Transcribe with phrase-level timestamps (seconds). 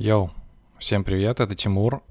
[0.00, 0.30] Йоу,
[0.78, 2.02] всем привет, это Тимур,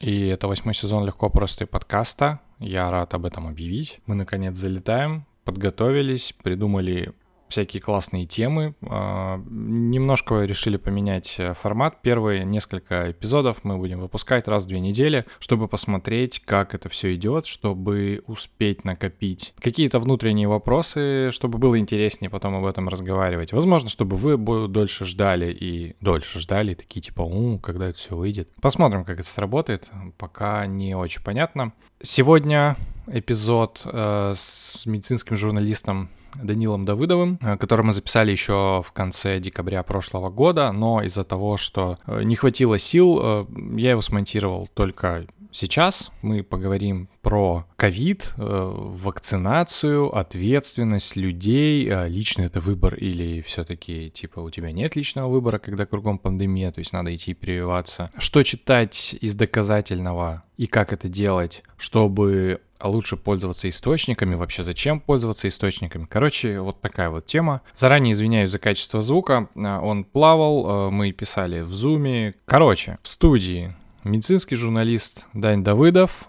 [0.00, 2.40] и это восьмой сезон «Легко, просто подкаста».
[2.58, 4.00] Я рад об этом объявить.
[4.06, 7.12] Мы, наконец, залетаем, подготовились, придумали
[7.48, 8.74] всякие классные темы.
[8.82, 12.02] А, немножко решили поменять э, формат.
[12.02, 17.14] Первые несколько эпизодов мы будем выпускать раз в две недели, чтобы посмотреть, как это все
[17.14, 23.52] идет, чтобы успеть накопить какие-то внутренние вопросы, чтобы было интереснее потом об этом разговаривать.
[23.52, 24.36] Возможно, чтобы вы
[24.68, 28.48] дольше ждали и дольше ждали, такие типа, у, когда это все выйдет.
[28.60, 29.88] Посмотрим, как это сработает.
[30.18, 31.72] Пока не очень понятно.
[32.02, 36.10] Сегодня эпизод э, с медицинским журналистом
[36.42, 41.56] Данилом Давыдовым, э, который мы записали еще в конце декабря прошлого года, но из-за того,
[41.56, 48.34] что э, не хватило сил, э, я его смонтировал только Сейчас мы поговорим про ковид,
[48.36, 55.86] вакцинацию, ответственность людей, личный это выбор или все-таки типа у тебя нет личного выбора, когда
[55.86, 58.10] кругом пандемия, то есть надо идти прививаться.
[58.18, 65.00] Что читать из доказательного и как это делать, чтобы а лучше пользоваться источниками, вообще зачем
[65.00, 66.06] пользоваться источниками.
[66.10, 67.62] Короче, вот такая вот тема.
[67.76, 72.34] Заранее извиняюсь за качество звука, а, он плавал, а, мы писали в зуме.
[72.44, 73.74] Короче, в студии
[74.04, 76.24] медицинский журналист Дань Давыдов,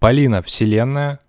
[0.00, 1.20] Полина Вселенная,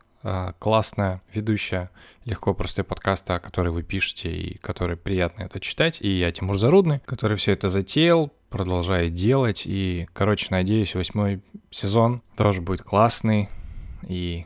[0.60, 1.90] классная ведущая
[2.26, 5.98] легко простой подкаста, который вы пишете и который приятно это читать.
[6.02, 9.64] И я Тимур Зарудный, который все это затеял, продолжает делать.
[9.66, 13.50] И, короче, надеюсь, восьмой сезон тоже будет классный
[14.08, 14.46] и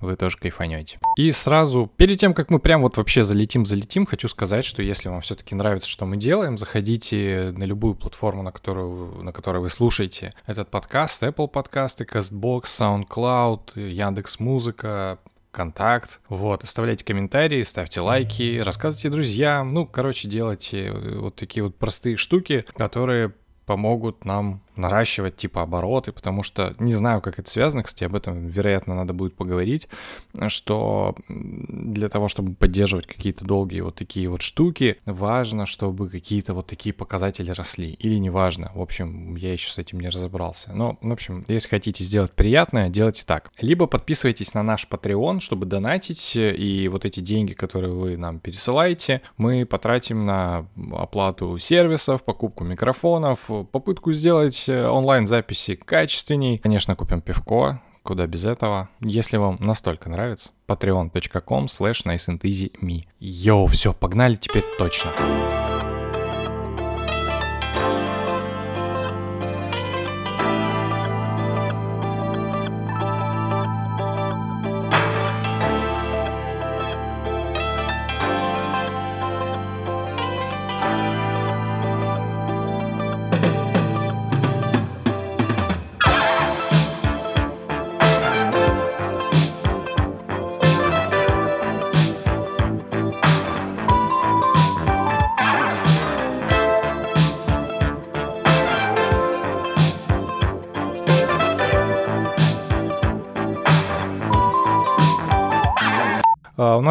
[0.00, 0.98] вы тоже кайфанете.
[1.16, 5.20] И сразу, перед тем, как мы прям вот вообще залетим-залетим, хочу сказать, что если вам
[5.20, 10.34] все-таки нравится, что мы делаем, заходите на любую платформу, на которую, на которой вы слушаете
[10.46, 15.18] этот подкаст, Apple подкасты, CastBox, SoundCloud, Яндекс Музыка,
[15.50, 16.20] контакт.
[16.28, 19.74] Вот, оставляйте комментарии, ставьте лайки, рассказывайте друзьям.
[19.74, 23.32] Ну, короче, делайте вот такие вот простые штуки, которые
[23.66, 28.46] помогут нам наращивать типа обороты, потому что не знаю, как это связано, кстати, об этом,
[28.46, 29.88] вероятно, надо будет поговорить,
[30.48, 36.66] что для того, чтобы поддерживать какие-то долгие вот такие вот штуки, важно, чтобы какие-то вот
[36.66, 40.72] такие показатели росли, или не важно, в общем, я еще с этим не разобрался.
[40.72, 43.52] Но, в общем, если хотите сделать приятное, делайте так.
[43.60, 49.22] Либо подписывайтесь на наш Patreon, чтобы донатить, и вот эти деньги, которые вы нам пересылаете,
[49.36, 56.58] мы потратим на оплату сервисов, покупку микрофонов, попытку сделать онлайн-записи качественней.
[56.58, 58.88] Конечно, купим пивко, куда без этого.
[59.00, 63.04] Если вам настолько нравится, patreon.com slash niceandeasyme.
[63.18, 65.10] Йоу, все, погнали теперь точно.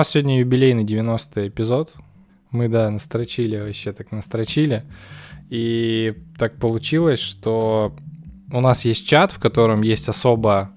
[0.10, 1.94] Сегодня юбилейный 90-й эпизод.
[2.52, 4.84] Мы, да, настрочили, вообще так настрочили.
[5.50, 7.96] И так получилось, что
[8.52, 10.72] у нас есть чат, в котором есть особо,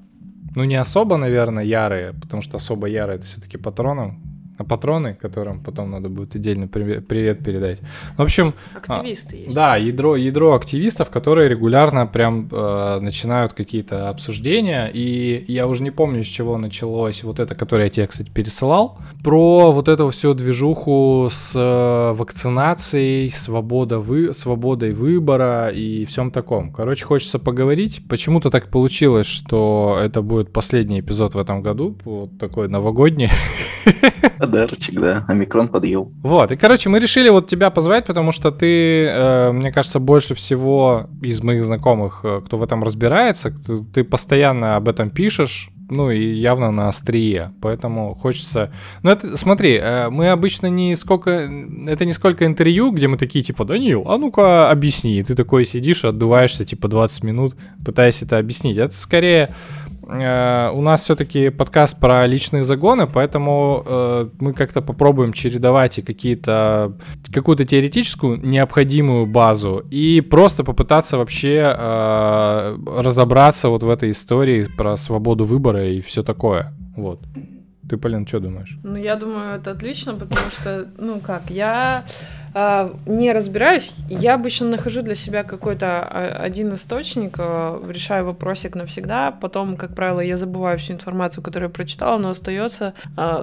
[0.55, 4.23] ну не особо, наверное, ярые, потому что особо ярые это все-таки патроном,
[4.59, 7.81] а патроны, которым потом надо будет отдельно привет, передать.
[8.17, 8.55] В общем...
[8.75, 9.55] Активисты а, есть.
[9.55, 15.91] Да, ядро, ядро активистов, которые регулярно прям э, начинают какие-то обсуждения, и я уже не
[15.91, 20.35] помню, с чего началось вот это, которое я тебе, кстати, пересылал, про вот эту всю
[20.35, 26.73] движуху с э, вакцинацией, свобода вы, свободой выбора и всем таком.
[26.73, 28.03] Короче, хочется поговорить.
[28.09, 33.31] Почему-то так получилось, что это будет последний эпизод в этом году, вот такой новогодний.
[34.43, 35.25] Подарочек, да.
[35.29, 36.11] Омикрон подъел.
[36.25, 40.35] Вот, и, короче, мы решили вот тебя позвать, потому что ты, э, мне кажется, больше
[40.35, 43.55] всего из моих знакомых, э, кто в этом разбирается,
[43.95, 48.73] ты постоянно об этом пишешь, ну и явно на острие, поэтому хочется...
[49.05, 51.31] Ну это, смотри, э, мы обычно не сколько...
[51.87, 55.19] Это не сколько интервью, где мы такие, типа, Данил, а ну-ка объясни.
[55.19, 58.79] И ты такой сидишь, отдуваешься, типа, 20 минут, пытаясь это объяснить.
[58.79, 59.51] Это скорее
[60.09, 66.03] Э, у нас все-таки подкаст про личные загоны, поэтому э, мы как-то попробуем чередовать и
[66.03, 66.97] какие-то
[67.33, 74.97] какую-то теоретическую необходимую базу и просто попытаться вообще э, разобраться вот в этой истории про
[74.97, 76.73] свободу выбора и все такое.
[76.97, 77.21] Вот.
[77.89, 78.79] Ты, Полин, что думаешь?
[78.83, 82.05] Ну, я думаю, это отлично, потому что, ну как, я
[82.55, 83.95] не разбираюсь.
[84.09, 89.31] Я обычно нахожу для себя какой-то а, один источник, э, решаю вопросик навсегда.
[89.31, 92.95] Потом, как правило, я забываю всю информацию, которую я прочитала, но остается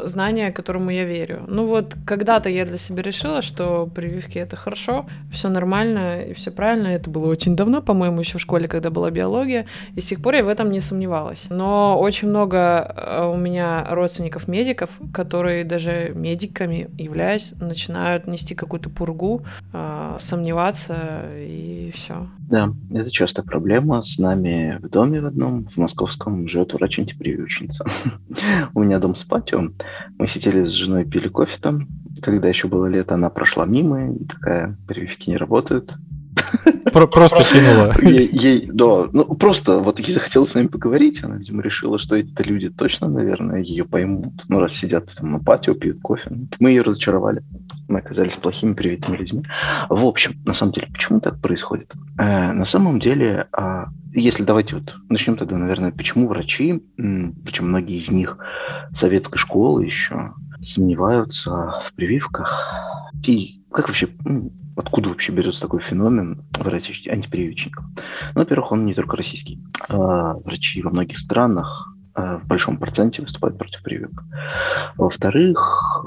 [0.05, 1.43] знание, которому я верю.
[1.47, 6.51] Ну вот, когда-то я для себя решила, что прививки это хорошо, все нормально и все
[6.51, 6.87] правильно.
[6.87, 9.65] Это было очень давно, по-моему, еще в школе, когда была биология.
[9.95, 11.45] И с тех пор я в этом не сомневалась.
[11.49, 19.43] Но очень много у меня родственников медиков, которые даже медиками являясь, начинают нести какую-то пургу,
[19.73, 22.27] э, сомневаться и все.
[22.49, 24.03] Да, это часто проблема.
[24.03, 27.85] С нами в доме в одном, в московском, живет врач-антипрививочница.
[28.73, 29.69] У меня дом с патио.
[30.17, 31.87] Мы сидели с женой, пили кофе там.
[32.21, 35.93] Когда еще было лето, она прошла мимо и такая, прививки не работают.
[36.91, 37.93] Просто скинула.
[38.01, 42.41] Ей, да, ну просто вот ей захотелось с нами поговорить, она, видимо, решила, что эти
[42.41, 44.33] люди точно, наверное, ее поймут.
[44.47, 46.31] Ну, раз сидят там на патио, пьют кофе.
[46.59, 47.43] Мы ее разочаровали.
[47.87, 49.43] Мы оказались плохими, привитыми людьми.
[49.89, 51.91] В общем, на самом деле, почему так происходит?
[52.17, 57.99] Э, на самом деле, э, если давайте вот начнем тогда, наверное, почему врачи, причем многие
[57.99, 58.37] из них
[58.95, 60.33] советской школы еще,
[60.63, 62.73] сомневаются в прививках.
[63.23, 64.09] И как вообще
[64.79, 67.85] откуда вообще берется такой феномен врачей антипрививочников?
[68.35, 69.59] Ну, во-первых, он не только российский.
[69.87, 74.23] А, врачи во многих странах а, в большом проценте выступают против прививок.
[74.97, 76.03] Во-вторых,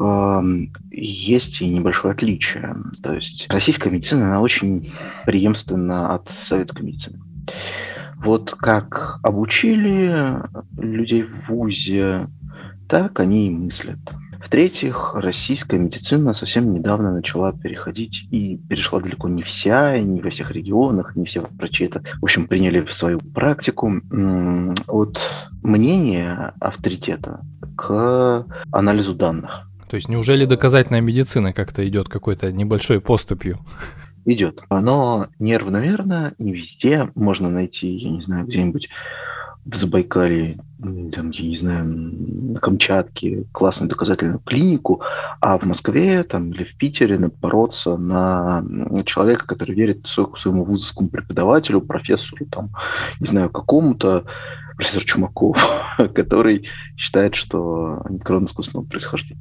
[0.90, 2.76] есть и небольшое отличие.
[3.02, 4.92] То есть российская медицина, она очень
[5.26, 7.20] преемственна от советской медицины.
[8.16, 10.40] Вот как обучили
[10.78, 12.28] людей в ВУЗе,
[12.88, 13.98] так они и мыслят.
[14.44, 20.50] В-третьих, российская медицина совсем недавно начала переходить и перешла далеко не вся, не во всех
[20.50, 23.92] регионах, не все врачи это, в общем, приняли в свою практику
[24.88, 25.18] от
[25.62, 27.40] мнения авторитета
[27.76, 29.68] к анализу данных.
[29.88, 33.58] То есть неужели доказательная медицина как-то идет какой-то небольшой поступью?
[34.24, 34.60] Идет.
[34.70, 38.88] Но неравномерно, не везде можно найти, я не знаю, где-нибудь
[39.64, 45.02] в Забайкалье, там, я не знаю, на Камчатке классную доказательную клинику,
[45.40, 48.64] а в Москве там, или в Питере напороться на
[49.06, 52.70] человека, который верит своему вузовскому преподавателю, профессору, там,
[53.20, 54.24] не знаю, какому-то,
[54.76, 55.56] профессор Чумаков,
[56.14, 59.40] который считает, что омикрон искусственного происхождения.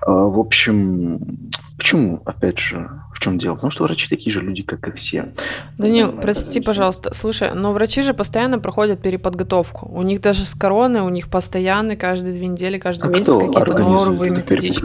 [0.00, 2.90] А, в общем, почему, опять же,
[3.22, 3.54] чем дело?
[3.54, 5.32] Потому что врачи такие же люди, как и все.
[5.78, 9.88] Данил, прости, пожалуйста, слушай, но врачи же постоянно проходят переподготовку.
[9.88, 13.78] У них даже с короны, у них постоянно каждые две недели, каждый а месяц какие-то
[13.78, 14.82] новые методички.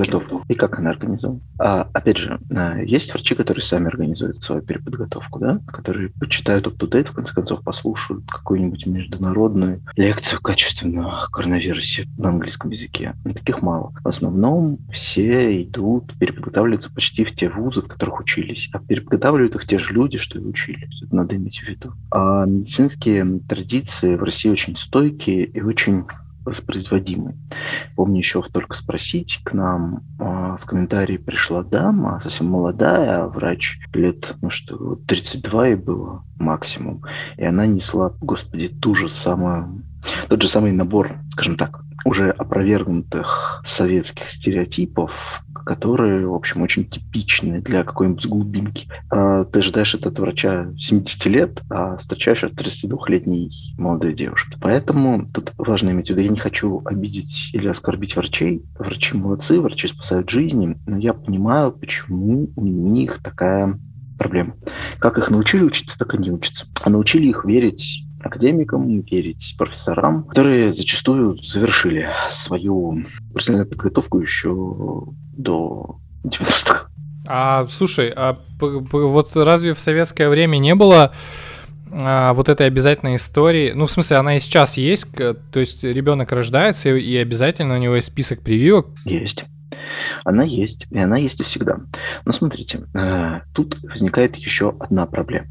[0.47, 1.39] И как она организована?
[1.59, 7.09] А, опять же, а, есть врачи, которые сами организуют свою переподготовку, да, которые почитают up-to-date,
[7.09, 13.15] в конце концов послушают какую-нибудь международную лекцию качественную о коронавирусе на английском языке.
[13.23, 13.93] Таких мало.
[14.03, 18.69] В основном все идут переподготавливаться почти в те вузы, в которых учились.
[18.73, 21.01] А переподготавливают их те же люди, что и учились.
[21.01, 21.93] Это надо иметь в виду.
[22.11, 26.05] А медицинские традиции в России очень стойкие и очень
[26.45, 27.35] воспроизводимый.
[27.95, 30.23] Помню еще только спросить, к нам э,
[30.61, 37.03] в комментарии пришла дама, совсем молодая, врач лет, ну что, 32 и было максимум.
[37.35, 39.83] И она несла, господи, ту же самую,
[40.29, 45.11] тот же самый набор, скажем так, уже опровергнутых советских стереотипов,
[45.65, 48.87] которые, в общем, очень типичны для какой-нибудь глубинки.
[49.09, 54.57] А, ты ожидаешь от врача 70 лет, а встречаешь от 32-летней молодой девушки.
[54.61, 58.63] Поэтому тут важно иметь в виду, я не хочу обидеть или оскорбить врачей.
[58.79, 63.77] Врачи молодцы, врачи спасают жизни, но я понимаю, почему у них такая
[64.17, 64.55] проблема.
[64.99, 66.65] Как их научили учиться, так и не учатся.
[66.81, 75.05] А научили их верить академикам, верить профессорам, которые зачастую завершили свою профессиональную подготовку еще
[75.37, 76.87] до 90-х.
[77.27, 81.11] А слушай, а вот разве в советское время не было
[81.91, 83.73] а, вот этой обязательной истории?
[83.73, 87.95] Ну, в смысле, она и сейчас есть, то есть ребенок рождается и обязательно у него
[87.95, 88.87] есть список прививок?
[89.03, 89.43] Есть.
[90.23, 91.79] Она есть, и она есть и всегда.
[92.25, 95.47] Но смотрите, э, тут возникает еще одна проблема.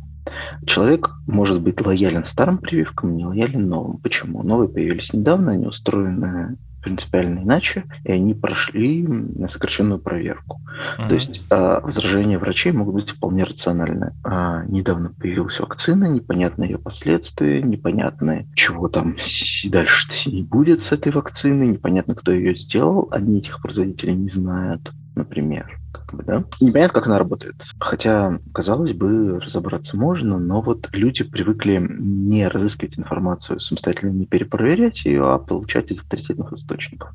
[0.67, 3.99] Человек может быть лоялен старым прививкам, не лоялен новым.
[3.99, 4.43] Почему?
[4.43, 6.57] Новые появились недавно, они устроены
[6.87, 10.61] принципиально иначе, и они прошли на сокращенную проверку.
[10.99, 11.09] Uh-huh.
[11.09, 14.13] То есть э, возражения врачей могут быть вполне рациональны.
[14.23, 19.17] А, недавно появилась вакцина, непонятны ее последствия, непонятно, чего там
[19.65, 24.93] дальше не будет с этой вакциной, непонятно, кто ее сделал, одни этих производителей не знают.
[25.17, 26.45] Например, как бы, да?
[26.61, 27.57] Непонятно, как она работает.
[27.81, 35.05] Хотя, казалось бы, разобраться можно, но вот люди привыкли не разыскивать информацию самостоятельно, не перепроверять
[35.05, 37.11] ее, а получать из авторитетных источников.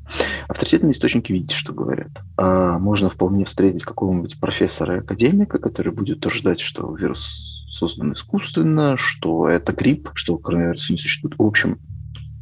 [0.48, 2.10] Авторитетные источники, видите, что говорят.
[2.36, 7.20] А можно вполне встретить какого-нибудь профессора и академика, который будет утверждать, что вирус
[7.78, 11.38] создан искусственно, что это грипп, что коронавирус не существует.
[11.38, 11.78] В общем,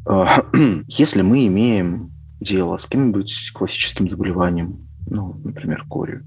[0.06, 0.44] а,
[0.88, 6.24] если мы имеем дело с каким-нибудь классическим заболеванием, ну, например, корью,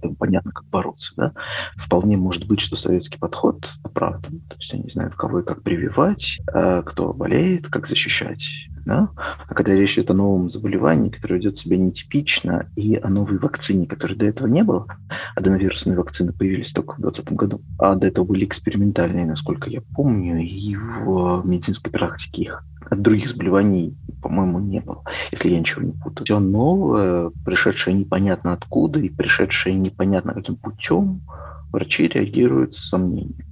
[0.00, 1.32] там понятно, как бороться, да,
[1.76, 4.40] вполне может быть, что советский подход оправдан.
[4.48, 8.42] То есть они знают, кого и как прививать, а кто болеет, как защищать.
[8.86, 9.10] Да?
[9.46, 13.86] А когда речь идет о новом заболевании, которое ведет себя нетипично, и о новой вакцине,
[13.86, 14.86] которой до этого не было,
[15.36, 20.38] аденовирусные вакцины появились только в 2020 году, а до этого были экспериментальные, насколько я помню,
[20.40, 25.92] и в медицинской практике их от других заболеваний, по-моему, не было, если я ничего не
[25.92, 26.24] путаю.
[26.24, 31.22] Все новое, пришедшее непонятно откуда и пришедшее непонятно каким путем,
[31.72, 33.46] врачи реагируют с сомнением.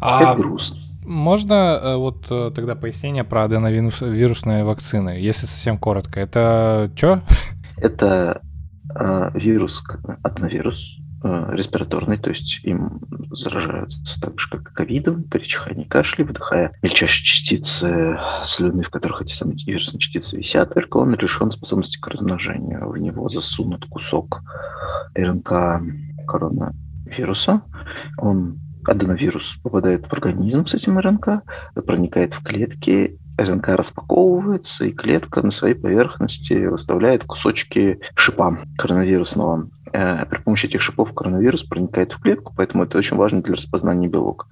[0.00, 0.22] А...
[0.22, 0.78] Это грустно.
[1.04, 6.18] Можно э, вот э, тогда пояснение про аденовирусные вакцины, если совсем коротко.
[6.18, 7.20] Это что?
[7.76, 8.40] Это
[8.98, 9.82] э, вирус,
[10.22, 10.78] аденовирус,
[11.26, 13.00] Э, респираторный, то есть им
[13.30, 19.22] заражаются так же, как и ковидом, при чихании, кашле, выдыхая мельчайшие частицы слюны, в которых
[19.22, 22.90] эти самые вирусные частицы висят, только он лишен способности к размножению.
[22.90, 24.42] В него засунут кусок
[25.14, 25.80] РНК
[26.28, 27.62] коронавируса,
[28.18, 31.42] он аденовирус попадает в организм с этим РНК,
[31.86, 39.68] проникает в клетки РНК распаковывается, и клетка на своей поверхности выставляет кусочки шипа коронавирусного.
[39.94, 44.08] Э, при помощи этих шипов коронавирус проникает в клетку, поэтому это очень важно для распознания
[44.08, 44.48] белок.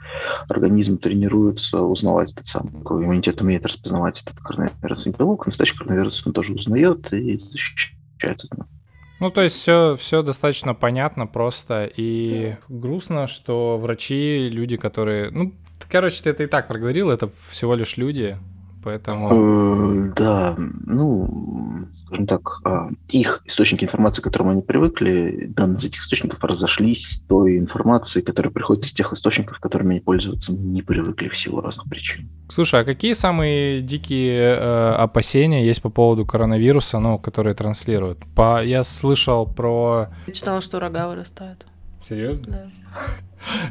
[0.48, 6.52] Организм тренируется узнавать этот самый, иммунитет умеет распознавать этот коронавирусный белок, настоящий коронавирус он тоже
[6.52, 8.66] узнает и защищается от него.
[9.18, 15.32] Ну, то есть все, все достаточно понятно, просто и грустно, что врачи, люди, которые...
[15.32, 15.54] Ну,
[15.90, 18.36] короче, ты это и так проговорил, это всего лишь люди,
[18.82, 19.28] Поэтому...
[19.30, 25.84] Э, да, ну, скажем так, а, их источники информации, к которым они привыкли, данные из
[25.84, 30.82] этих источников разошлись с той информацией, которая приходит из тех источников, которыми они пользоваться не
[30.82, 32.28] привыкли в силу разных причин.
[32.48, 38.18] Слушай, а какие самые дикие э, опасения есть по поводу коронавируса, ну, которые транслируют?
[38.34, 38.62] По...
[38.64, 40.08] Я слышал про...
[40.26, 41.66] Я читала, что рога вырастают.
[42.00, 42.62] Серьезно?
[42.62, 42.70] Да.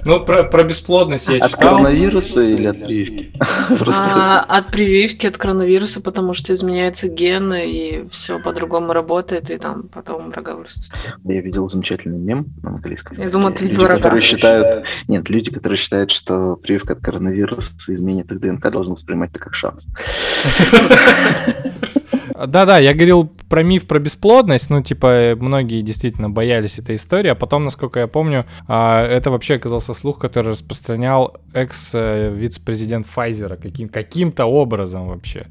[0.06, 1.75] Ну, про, про бесплодность я от читал.
[1.75, 3.34] От коронавируса или от прививки?
[3.40, 9.84] А, от прививки, от коронавируса, потому что изменяются гены, и все по-другому работает, и там
[9.84, 10.92] потом рога вырастут.
[11.24, 13.18] Я видел замечательный мем на английском.
[13.18, 14.01] Я думал, ты видел рога.
[14.01, 14.86] Которые считают...
[15.08, 19.56] Нет, люди, которые считают, что прививка от коронавируса изменит их ДНК, должны воспринимать это как
[19.56, 19.86] шанс.
[22.48, 27.36] Да-да, я говорил про миф про бесплодность, ну, типа, многие действительно боялись этой истории, а
[27.36, 34.46] потом, насколько я помню, а, это вообще оказался слух, который распространял экс-вице-президент Pfizer каким- каким-то
[34.46, 35.48] образом вообще.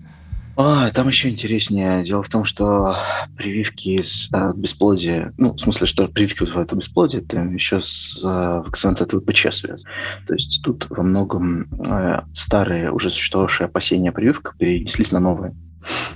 [0.57, 2.05] А, там еще интереснее.
[2.05, 2.97] Дело в том, что
[3.37, 8.61] прививки с а, бесплодия, ну, в смысле, что прививки вызывают бесплодие, это еще с а,
[8.63, 9.91] вакцинацией от ВПЧ связано.
[10.27, 15.55] То есть тут во многом а, старые, уже существовавшие опасения о прививках перенеслись на новые.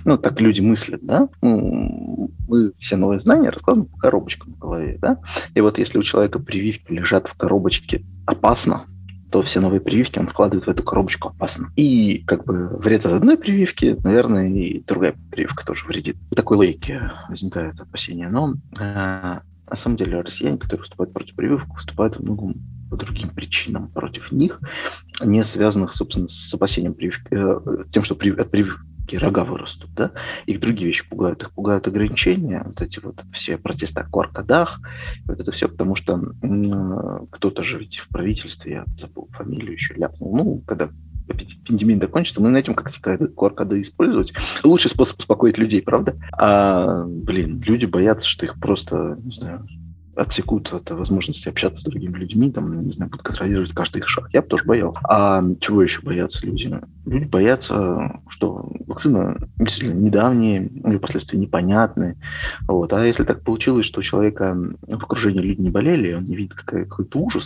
[0.05, 1.29] Ну, так люди мыслят, да?
[1.41, 5.19] Ну, мы все новые знания раскладываем по коробочкам в голове, да?
[5.55, 8.87] И вот если у человека прививки лежат в коробочке опасно,
[9.31, 11.73] то все новые прививки он вкладывает в эту коробочку опасно.
[11.75, 16.17] И как бы вред от одной прививки, наверное, и другая прививка тоже вредит.
[16.31, 18.29] В такой логике возникают опасения.
[18.29, 19.41] Но э,
[19.71, 22.55] на самом деле россияне, которые выступают против прививок, выступают в многом
[22.91, 24.61] по другим причинам против них,
[25.21, 28.79] не связанных, собственно, с опасением прививки, э, тем, что при, от прививки
[29.13, 30.13] рога вырастут, да,
[30.47, 34.81] их другие вещи пугают, их пугают ограничения, вот эти вот все протесты о QR-кодах,
[35.27, 36.21] вот это все, потому что
[37.31, 40.91] кто-то же ведь в правительстве, я забыл фамилию еще ляпнул, ну, когда
[41.67, 44.33] пандемия закончится, мы найдем, как эти QR-коды использовать.
[44.63, 46.17] Лучший способ успокоить людей, правда?
[46.37, 49.67] А, блин, люди боятся, что их просто, не знаю,
[50.17, 54.29] отсекут от возможности общаться с другими людьми, там, не знаю, будут контролировать каждый их шаг.
[54.33, 55.01] Я бы тоже боялся.
[55.09, 56.81] А чего еще боятся люди?
[57.07, 62.17] Люди боятся, что вакцина действительно недавние, ее последствия непонятны.
[62.67, 62.93] Вот.
[62.93, 66.55] А если так получилось, что у человека в окружении люди не болели, он не видит
[66.55, 67.45] какой-то ужас,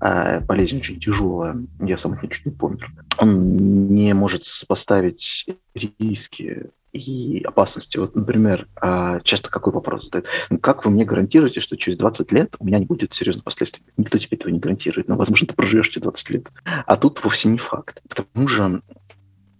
[0.00, 3.56] а болезнь очень тяжелая, я сам чуть не помер, он
[3.94, 7.98] не может сопоставить риски и опасности.
[7.98, 10.26] Вот, например, а, часто какой вопрос задают?
[10.48, 13.82] «Ну, как вы мне гарантируете, что через 20 лет у меня не будет серьезных последствий?
[13.96, 15.08] Никто тебе этого не гарантирует.
[15.08, 16.46] Но, возможно, ты проживешь эти 20 лет.
[16.64, 18.00] А тут вовсе не факт.
[18.08, 18.80] К тому же,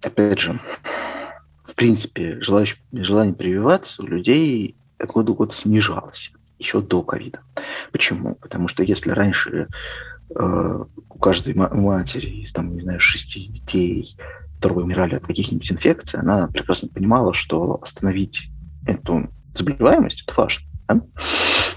[0.00, 0.61] опять же,
[1.64, 6.31] в принципе, желающих, желание прививаться у людей от года год снижалось.
[6.61, 7.41] еще до ковида.
[7.91, 8.37] Почему?
[8.37, 9.67] Потому что если раньше
[10.31, 14.17] э, у каждой матери из, там, не знаю, шести детей,
[14.57, 18.41] которые умирали от каких-нибудь инфекций, она прекрасно понимала, что остановить
[18.87, 20.65] эту заболеваемость– это важно.
[20.88, 21.00] Да?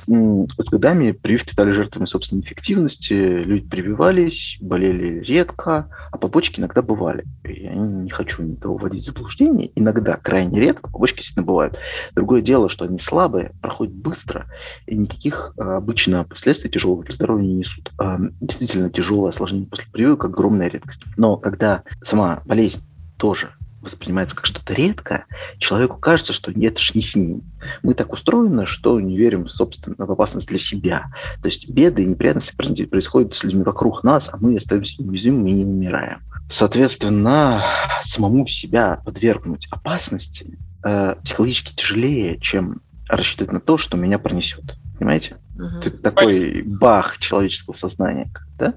[0.07, 7.25] С годами прививки стали жертвами собственной эффективности, люди прививались, болели редко, а побочки иногда бывали.
[7.43, 9.69] Я не хочу никого вводить в заблуждение.
[9.75, 11.77] Иногда, крайне редко, побочки действительно бывают.
[12.15, 14.45] Другое дело, что они слабые, проходят быстро,
[14.85, 17.91] и никаких а, обычно последствий тяжелого для здоровья не несут.
[17.97, 21.03] А, действительно тяжелое осложнение после прививок– огромная редкость.
[21.17, 22.81] Но когда сама болезнь
[23.17, 25.25] тоже воспринимается как что-то редкое,
[25.59, 27.43] человеку кажется, что это ж не с ним.
[27.83, 31.05] Мы так устроены, что не верим, собственно, в опасность для себя.
[31.41, 35.53] То есть беды и неприятности происходят с людьми вокруг нас, а мы остаемся неуязвимыми и
[35.53, 36.21] не умираем.
[36.49, 37.63] Соответственно,
[38.05, 44.75] самому себя подвергнуть опасности э, психологически тяжелее, чем рассчитывать на то, что меня пронесет.
[44.97, 45.37] Понимаете?
[45.55, 45.87] Угу.
[45.87, 48.31] Это такой бах человеческого сознания.
[48.57, 48.73] Да?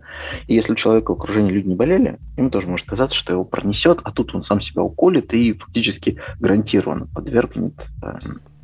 [0.47, 3.45] И если у человека в окружении люди не болели, ему тоже может казаться, что его
[3.45, 7.75] пронесет, а тут он сам себя уколет и фактически гарантированно подвергнет.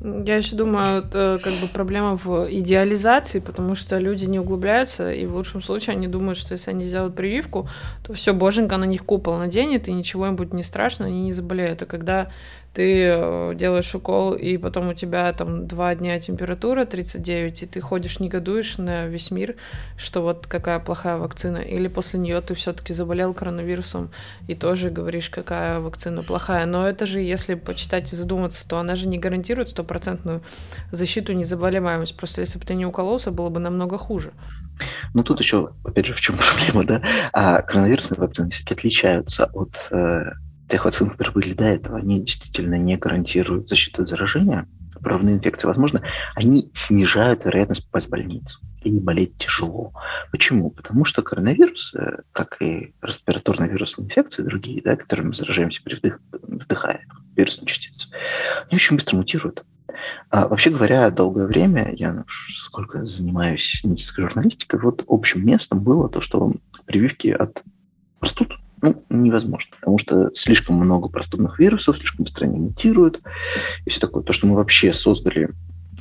[0.00, 5.24] Я еще думаю, это как бы проблема в идеализации, потому что люди не углубляются, и
[5.26, 7.68] в лучшем случае они думают, что если они сделают прививку,
[8.06, 11.32] то все, боженька на них купол наденет, и ничего им будет не страшно, они не
[11.32, 11.82] заболеют.
[11.82, 12.30] А когда
[12.76, 17.80] ты э, делаешь укол, и потом у тебя там два дня температура 39, и ты
[17.80, 19.54] ходишь негодуешь на весь мир,
[19.96, 21.56] что вот какая плохая вакцина.
[21.56, 24.10] Или после нее ты все-таки заболел коронавирусом
[24.46, 26.66] и тоже говоришь, какая вакцина плохая.
[26.66, 30.42] Но это же, если почитать и задуматься, то она же не гарантирует стопроцентную
[30.92, 32.14] защиту незаболеваемость.
[32.14, 34.32] Просто если бы ты не укололся, было бы намного хуже.
[35.14, 37.30] Ну тут еще, опять же, в чем проблема, да?
[37.32, 39.74] А коронавирусные вакцины все-таки отличаются от
[40.68, 44.66] тех вакцин, которые были до этого, они действительно не гарантируют защиту от заражения,
[45.00, 46.02] правные инфекции, возможно,
[46.34, 49.92] они снижают вероятность попасть в больницу и болеть тяжело.
[50.30, 50.70] Почему?
[50.70, 55.94] Потому что коронавирус, э, как и респираторные вирусные инфекции, другие, да, которыми мы заражаемся при
[55.94, 57.00] вдых, вдыхая
[57.36, 58.08] вирусные частицы,
[58.68, 59.64] они очень быстро мутируют.
[60.30, 62.24] А, вообще говоря, долгое время, я
[62.66, 66.52] сколько занимаюсь медицинской журналистикой, вот общим местом было то, что
[66.86, 67.62] прививки от
[68.18, 73.20] простуд ну, невозможно, потому что слишком много простудных вирусов, слишком быстро они мутируют,
[73.84, 74.22] и все такое.
[74.22, 75.50] То, что мы вообще создали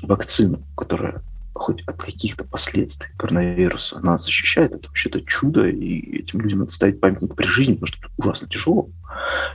[0.01, 1.21] вакцину, которая
[1.55, 6.99] хоть от каких-то последствий коронавируса нас защищает, это вообще-то чудо, и этим людям надо ставить
[6.99, 8.89] памятник при жизни, потому что это ужасно тяжело,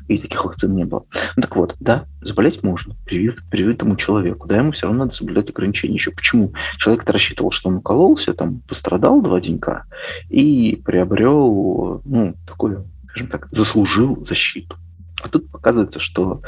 [0.08, 1.04] и таких вакцин не было.
[1.36, 5.50] Ну так вот, да, заболеть можно привив, привитому человеку, да, ему все равно надо соблюдать
[5.50, 5.96] ограничения.
[5.96, 6.52] Еще почему?
[6.78, 9.84] Человек-то рассчитывал, что он укололся, там, пострадал два денька
[10.30, 14.76] и приобрел, ну, такое скажем так, заслужил защиту.
[15.22, 16.42] А тут показывается, что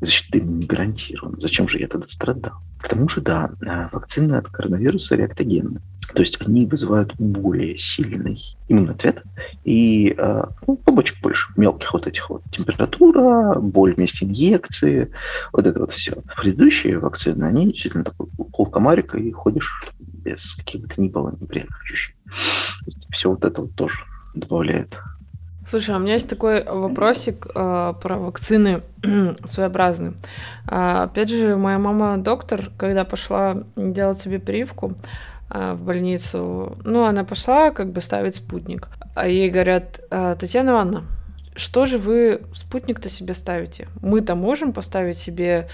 [0.00, 1.36] защита не гарантирована.
[1.40, 2.54] Зачем же я тогда страдал?
[2.80, 5.80] К тому же, да, а, вакцины от коронавируса реактогенны.
[6.14, 9.22] То есть они вызывают более сильный иммунный ответ
[9.64, 12.42] и а, ну, побочек больше, мелких вот этих вот.
[12.52, 15.10] Температура, боль вместе инъекции,
[15.52, 16.22] вот это вот все.
[16.36, 21.36] Предыдущие вакцины, они действительно такой пол комарика и ходишь без каких бы то ни было
[21.40, 22.18] неприятных ощущений.
[23.12, 23.96] Все вот это вот тоже
[24.34, 24.96] добавляет
[25.68, 28.82] Слушай, а у меня есть такой вопросик э, про вакцины
[29.44, 30.12] своеобразный.
[30.68, 34.94] А, опять же, моя мама доктор, когда пошла делать себе прививку
[35.50, 38.88] э, в больницу, ну, она пошла как бы ставить спутник.
[39.16, 41.02] А ей говорят, «А, Татьяна Ивановна,
[41.56, 43.88] что же вы спутник-то себе ставите?
[44.02, 45.66] Мы-то можем поставить себе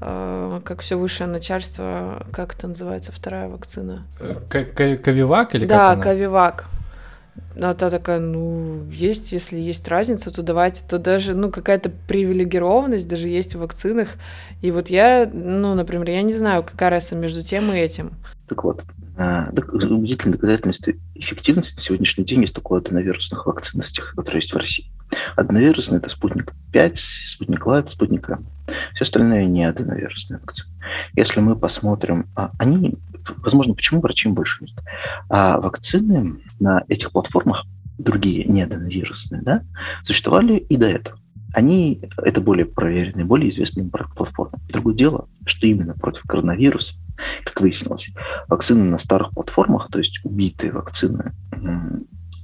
[0.00, 4.04] э, как все высшее начальство, как это называется вторая вакцина?
[4.48, 6.66] Ковивак или да, как Да, Ковивак.
[7.60, 13.08] А та такая, ну, есть, если есть разница, то давайте, то даже, ну, какая-то привилегированность
[13.08, 14.08] даже есть в вакцинах.
[14.62, 18.12] И вот я, ну, например, я не знаю, какая разница между тем и этим.
[18.48, 18.82] Так вот,
[19.16, 23.82] а, убедительное доказательство эффективности на сегодняшний день есть только у аденовирусных вакцин,
[24.14, 24.86] которые есть в России.
[25.36, 28.46] Аденовирусный– это спутник 5, спутник Лайт, спутник М.
[28.94, 30.68] Все остальное не аденовирусные вакцины.
[31.14, 32.96] Если мы посмотрим, а, они,
[33.38, 34.76] возможно, почему врачи больше нет,
[35.28, 37.64] а вакцины на этих платформах,
[37.98, 39.62] другие не аденовирусные, да,
[40.04, 41.18] существовали и до этого.
[41.54, 44.58] Они, это более проверенные, более известные платформы.
[44.68, 46.94] Другое дело, что именно против коронавируса,
[47.44, 48.08] как выяснилось,
[48.48, 51.32] вакцины на старых платформах, то есть убитые вакцины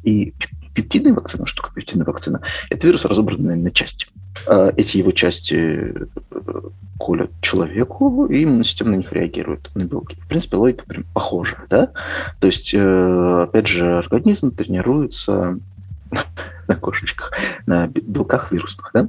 [0.02, 0.34] и
[0.74, 2.40] пептидная вакцина, что такое пептидная вакцина?
[2.70, 4.06] Это вирус, разобранный на части.
[4.46, 5.94] А эти его части
[6.98, 10.16] колят человеку, и иммунная на них реагирует, на белки.
[10.20, 11.92] В принципе, логика прям похожая, да?
[12.40, 15.58] То есть, э, опять же, организм тренируется
[16.68, 17.32] на кошечках,
[17.66, 19.08] на белках вирусных, да?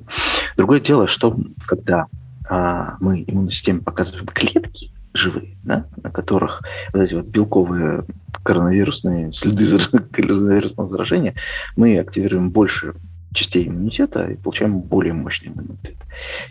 [0.55, 2.05] Другое дело, что когда
[2.49, 6.61] а, мы иммунной системе показываем клетки, живые, да, на которых
[6.93, 8.05] вот эти вот белковые
[8.43, 9.79] коронавирусные следы
[10.11, 11.35] коронавирусного заражения,
[11.75, 12.93] мы активируем больше
[13.33, 15.95] частей иммунитета и получаем более мощный иммунитет,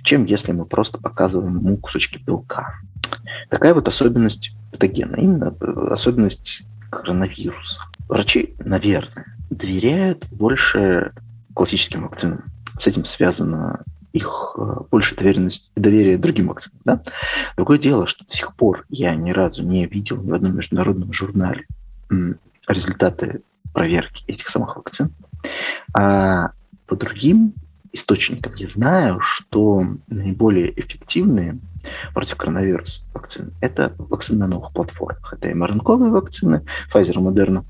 [0.04, 2.74] чем если мы просто показываем ему кусочки белка.
[3.50, 7.80] Такая вот особенность патогена, именно э, особенность коронавируса.
[8.08, 11.12] Врачи, наверное, доверяют больше
[11.54, 12.44] классическим вакцинам.
[12.80, 16.80] С этим связано их э, больше доверенность доверие другим вакцинам.
[16.84, 17.02] Да?
[17.56, 21.12] Другое дело, что до сих пор я ни разу не видел ни в одном международном
[21.12, 21.66] журнале
[22.66, 25.12] результаты проверки этих самых вакцин.
[25.96, 26.50] А
[26.88, 27.52] по другим
[27.92, 31.58] источникам я знаю, что наиболее эффективные
[32.12, 35.32] против коронавируса вакцины– это вакцины на новых платформах.
[35.32, 37.64] Это mRNA вакцины, Pfizer Moderna,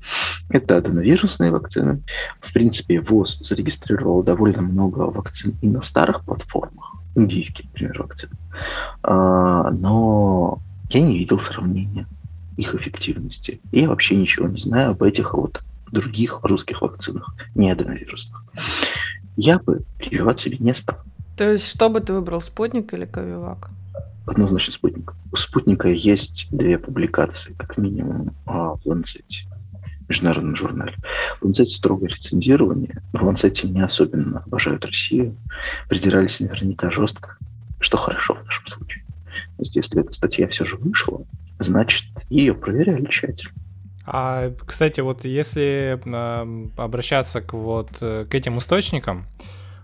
[0.49, 2.01] это аденовирусные вакцины.
[2.41, 8.33] В принципе, ВОЗ зарегистрировал довольно много вакцин и на старых платформах, индийские, например, вакцины.
[9.03, 12.07] А, но я не видел сравнения
[12.57, 13.61] их эффективности.
[13.71, 18.43] И я вообще ничего не знаю об этих вот других русских вакцинах, не аденовирусных
[19.39, 20.97] я бы прививать себе не стал.
[21.37, 23.69] То есть, что бы ты выбрал, спутник или ковивак?
[24.27, 25.13] Однозначно спутник.
[25.31, 29.47] У спутника есть две публикации, как минимум, а, в Ланцете,
[30.09, 30.95] международном журнале.
[31.39, 33.01] В Ланцете строгое рецензирование.
[33.13, 35.37] В Ланцете не особенно обожают Россию.
[35.87, 37.37] Придирались наверняка жестко,
[37.79, 39.05] что хорошо в нашем случае.
[39.55, 41.21] То есть, если эта статья все же вышла,
[41.59, 43.53] значит, ее проверяли тщательно.
[44.11, 45.99] А, кстати, вот если
[46.77, 49.27] обращаться к вот э, к этим источникам,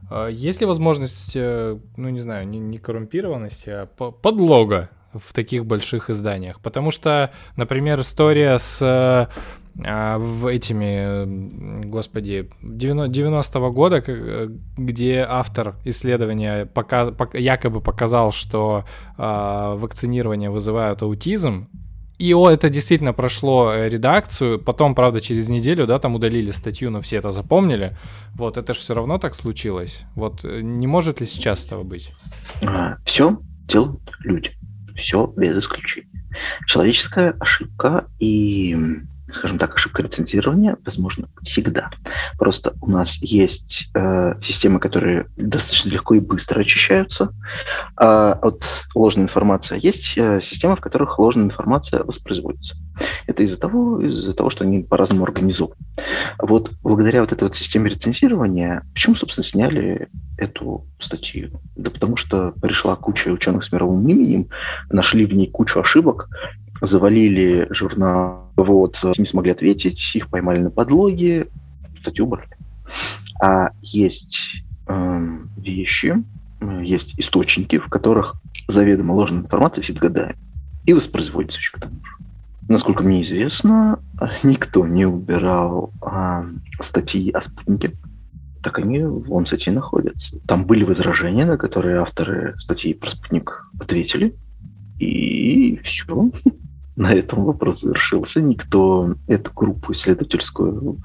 [0.10, 5.68] э, есть ли возможность, э, ну не знаю, не, не коррумпированности, а подлога в таких
[5.68, 6.60] больших изданиях?
[6.60, 9.28] Потому что, например, история с э,
[10.18, 14.02] в этими, господи, 90-го года,
[14.76, 18.86] где автор исследования пока, якобы показал, что
[19.20, 21.70] э, вакцинирование вызывает аутизм,
[22.18, 26.90] и о, это действительно прошло э, редакцию, потом, правда, через неделю, да, там удалили статью,
[26.90, 27.98] но все это запомнили.
[28.36, 30.04] Вот, это же все равно так случилось.
[30.16, 32.12] Вот, э, не может ли сейчас этого быть?
[32.62, 34.52] А, все делают люди.
[34.96, 36.08] Все без исключения.
[36.68, 38.78] Человеческая ошибка и
[39.34, 41.90] скажем так, ошибка рецензирования возможно всегда.
[42.38, 47.32] Просто у нас есть э, системы, которые достаточно легко и быстро очищаются
[48.00, 49.80] э, от ложной информации.
[49.82, 52.76] Есть э, системы, в которых ложная информация воспроизводится.
[53.28, 55.76] Это из-за того, из-за того, что они по-разному организованы.
[56.40, 61.50] Вот благодаря вот этой вот системе рецензирования, почему, собственно, сняли эту статью?
[61.76, 64.50] Да потому что пришла куча ученых с мировым именем,
[64.90, 66.30] нашли в ней кучу ошибок,
[66.82, 71.48] завалили журнал, вот, не смогли ответить, их поймали на подлоге,
[72.02, 72.50] статью убрали.
[73.42, 76.24] А есть э, вещи,
[76.82, 78.36] есть источники, в которых
[78.68, 80.38] заведомо ложная информация всегда гадает.
[80.86, 82.16] И воспроизводится еще к тому же.
[82.68, 84.00] Насколько мне известно,
[84.44, 86.46] никто не убирал а,
[86.82, 87.94] статьи о спутнике.
[88.64, 90.40] Так они в Ланцете находятся.
[90.48, 94.34] Там были возражения, на которые авторы статьи про спутник ответили.
[94.98, 96.32] И все
[96.96, 98.42] на этом вопрос завершился.
[98.42, 100.98] Никто эту группу исследовательскую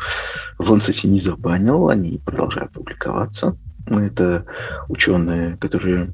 [0.58, 3.56] в Ланцете не забанил, они продолжают публиковаться.
[3.86, 4.44] Это
[4.88, 6.12] ученые, которые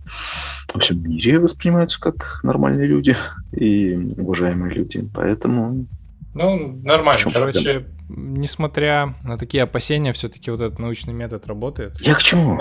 [0.72, 3.16] во всем мире воспринимаются как нормальные люди
[3.52, 5.06] и уважаемые люди.
[5.12, 5.86] Поэтому
[6.32, 7.32] ну, нормально.
[7.32, 12.00] Короче, несмотря на такие опасения, все-таки вот этот научный метод работает.
[12.00, 12.60] Я к чему?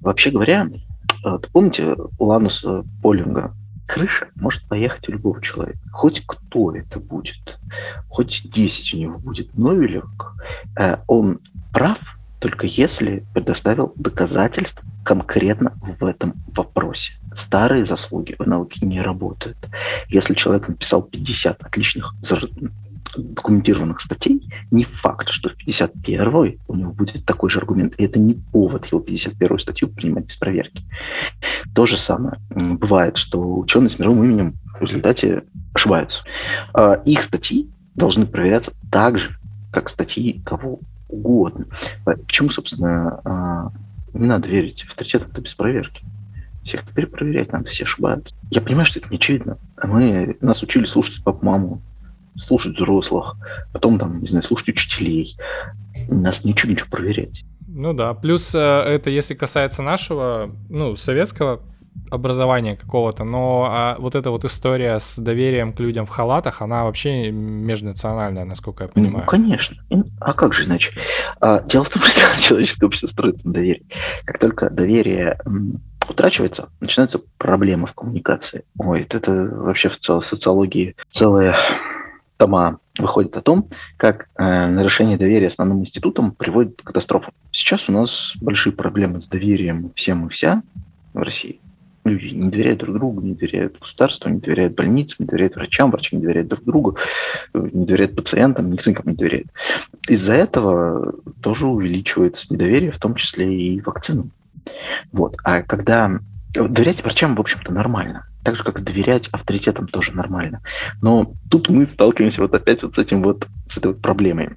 [0.00, 0.68] Вообще говоря,
[1.24, 3.54] э, помните Лануса Полинга,
[3.86, 5.78] крыша может поехать у любого человека.
[5.92, 7.58] Хоть кто это будет,
[8.08, 10.34] хоть 10 у него будет Новелевок,
[10.78, 11.40] э, он
[11.72, 11.98] прав,
[12.38, 17.12] только если предоставил доказательств конкретно в этом вопросе.
[17.34, 19.56] Старые заслуги в науке не работают.
[20.08, 22.12] Если человек написал 50 отличных
[23.16, 27.94] документированных статей, не факт, что в 51-й у него будет такой же аргумент.
[27.98, 30.82] И это не повод его 51-ю статью принимать без проверки.
[31.74, 36.22] То же самое бывает, что ученые с мировым именем в результате ошибаются.
[36.74, 39.36] А, их статьи должны проверяться так же,
[39.72, 41.66] как статьи кого угодно.
[42.04, 43.72] Почему, собственно, а,
[44.12, 46.04] не надо верить авторитетам без проверки?
[46.64, 48.34] Всех теперь проверять надо, все ошибаются.
[48.50, 49.56] Я понимаю, что это не очевидно.
[49.82, 51.80] Мы, нас учили слушать пап-маму,
[52.38, 53.36] слушать взрослых,
[53.72, 55.36] потом там, не знаю, слушать учителей.
[56.08, 57.44] Нас ничего, ничего проверять.
[57.68, 61.60] Ну да, плюс э, это если касается нашего, ну, советского
[62.10, 66.84] образования какого-то, но а, вот эта вот история с доверием к людям в халатах, она
[66.84, 69.24] вообще межнациональная, насколько я понимаю.
[69.24, 69.76] Ну, конечно.
[70.20, 70.92] А как же иначе?
[71.40, 73.86] А, дело в том, что человеческое общество строится на доверии.
[74.24, 75.38] Как только доверие
[76.08, 78.64] утрачивается, начинаются проблемы в коммуникации.
[78.78, 81.58] Ой, это вообще в социологии целая
[82.36, 87.32] тома выходит о том, как э, нарушение доверия основным институтам приводит к катастрофам.
[87.52, 90.62] Сейчас у нас большие проблемы с доверием всем и вся
[91.12, 91.60] в России.
[92.04, 96.14] Люди не доверяют друг другу, не доверяют государству, не доверяют больницам, не доверяют врачам, врачи
[96.14, 96.96] не доверяют друг другу,
[97.52, 99.46] не доверяют пациентам, никто никому не доверяет.
[100.08, 104.30] Из-за этого тоже увеличивается недоверие, в том числе и вакцинам.
[105.10, 105.36] Вот.
[105.42, 106.20] А когда
[106.54, 108.26] доверять врачам, в общем-то, нормально.
[108.46, 110.60] Так же, как доверять авторитетам тоже нормально.
[111.02, 114.50] Но тут мы сталкиваемся вот опять вот с этим вот, с этой вот проблемой.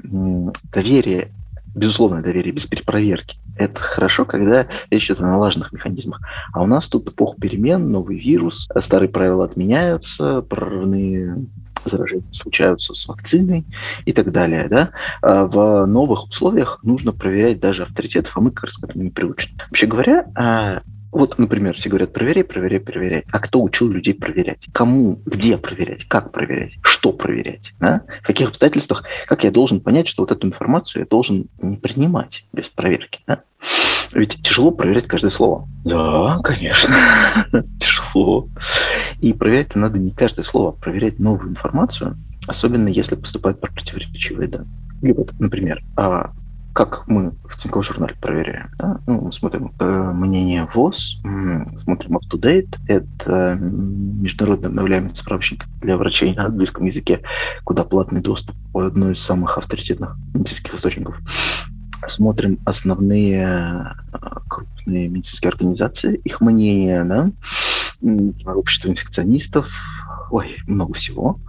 [0.72, 1.32] Доверие,
[1.74, 3.40] безусловное доверие без перепроверки.
[3.58, 6.22] Это хорошо, когда речь идет о налаженных механизмах.
[6.54, 11.48] А у нас тут эпоха перемен, новый вирус, старые правила отменяются, прорывные
[11.84, 13.66] заражения случаются с вакциной
[14.06, 14.68] и так далее.
[14.70, 14.92] Да?
[15.24, 19.10] А в новых условиях нужно проверять даже авторитетов, а мы как раз к этому не
[19.10, 19.58] приучены.
[19.72, 23.24] Вообще говоря, а, вот, например, все говорят, проверяй, проверяй, проверяй.
[23.32, 24.60] А кто учил людей проверять?
[24.74, 27.74] Кому, где проверять, как проверять, что проверять?
[27.80, 28.02] Да?
[28.22, 32.44] В каких обстоятельствах, как я должен понять, что вот эту информацию я должен не принимать
[32.54, 33.22] без проверки?
[33.26, 33.42] Да?
[34.12, 35.68] Ведь тяжело проверять каждое слово.
[35.84, 37.46] Да, конечно,
[37.80, 38.48] тяжело.
[39.20, 42.18] И проверять надо не каждое слово, а проверять новую информацию,
[42.48, 44.70] особенно если поступают противоречивые данные.
[45.02, 46.32] Или вот, например, а
[46.80, 48.70] как мы в Тинькофф журнале проверяем?
[48.78, 49.02] Да?
[49.06, 51.20] Ну, мы смотрим э, мнение ВОЗ,
[51.84, 57.22] смотрим UpToDate, это международный обновляемый справочник для врачей на английском языке,
[57.66, 61.18] куда платный доступ одной из самых авторитетных медицинских источников.
[62.08, 67.30] Смотрим основные э, крупные медицинские организации, их мнение, да?
[68.46, 69.68] общество инфекционистов,
[70.32, 71.42] ой, много всего.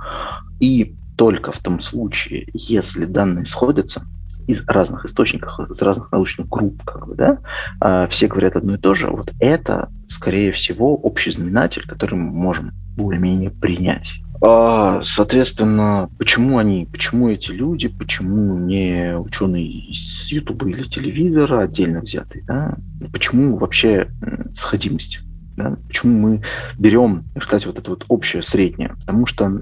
[0.58, 4.04] И только в том случае, если данные сходятся,
[4.46, 7.38] из разных источников, из разных научных групп, как бы, да,
[7.81, 12.31] а, все говорят одно и то же, вот это, скорее всего, общий знаменатель, который мы
[12.31, 14.11] можем более-менее принять.
[14.42, 22.00] А, соответственно, почему они, почему эти люди, почему не ученые из Ютуба или телевизора отдельно
[22.00, 22.76] взятые, да?
[23.12, 24.09] Почему вообще
[24.57, 25.20] сходимость?
[25.57, 25.76] Да?
[25.88, 26.42] Почему мы
[26.79, 28.94] берем, кстати, вот это вот общее среднее?
[29.00, 29.61] Потому что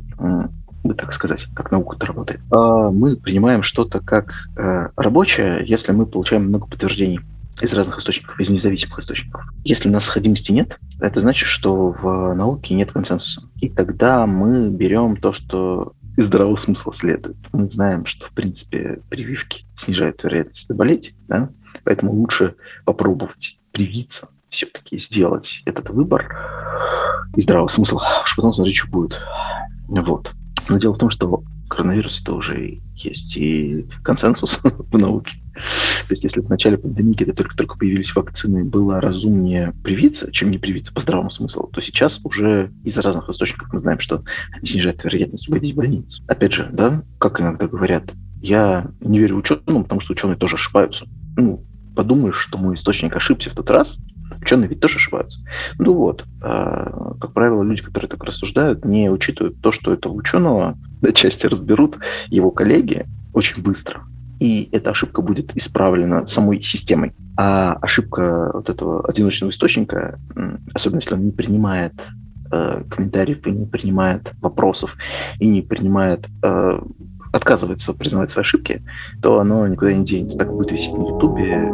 [0.95, 2.41] так сказать, как наука-то работает.
[2.51, 7.21] А мы принимаем что-то как э, рабочее, если мы получаем много подтверждений
[7.61, 9.43] из разных источников, из независимых источников.
[9.65, 13.43] Если у нас сходимости нет, это значит, что в науке нет консенсуса.
[13.61, 17.37] И тогда мы берем то, что из здравого смысла следует.
[17.53, 21.51] Мы знаем, что, в принципе, прививки снижают вероятность заболеть, да?
[21.85, 26.37] поэтому лучше попробовать привиться, все-таки сделать этот выбор
[27.37, 29.15] из здравого смысла, уж потом смотреть, что будет.
[29.87, 30.33] Вот.
[30.69, 35.33] Но дело в том, что коронавирус это уже есть и консенсус в науке.
[35.55, 40.59] То есть, если в начале пандемии, когда только-только появились вакцины, было разумнее привиться, чем не
[40.59, 45.03] привиться по здравому смыслу, то сейчас уже из разных источников мы знаем, что они снижают
[45.05, 46.23] вероятность угодить в больницу.
[46.27, 48.05] Опять же, да, как иногда говорят,
[48.41, 51.07] я не верю ученым, потому что ученые тоже ошибаются.
[51.37, 51.65] Ну,
[51.97, 53.99] подумаешь, что мой источник ошибся в тот раз,
[54.41, 55.39] Ученые ведь тоже ошибаются.
[55.79, 60.77] Ну вот, а, как правило, люди, которые так рассуждают, не учитывают то, что этого ученого
[61.01, 64.03] на части разберут его коллеги очень быстро.
[64.41, 67.13] И эта ошибка будет исправлена самой системой.
[67.37, 70.19] А ошибка вот этого одиночного источника,
[70.75, 71.95] особенно если он не принимает
[72.53, 74.95] э, комментариев и не принимает вопросов
[75.41, 76.81] и не принимает э,
[77.33, 78.83] отказывается признавать свои ошибки,
[79.23, 80.39] то оно никуда не денется.
[80.39, 81.73] Так будет висеть на Ютубе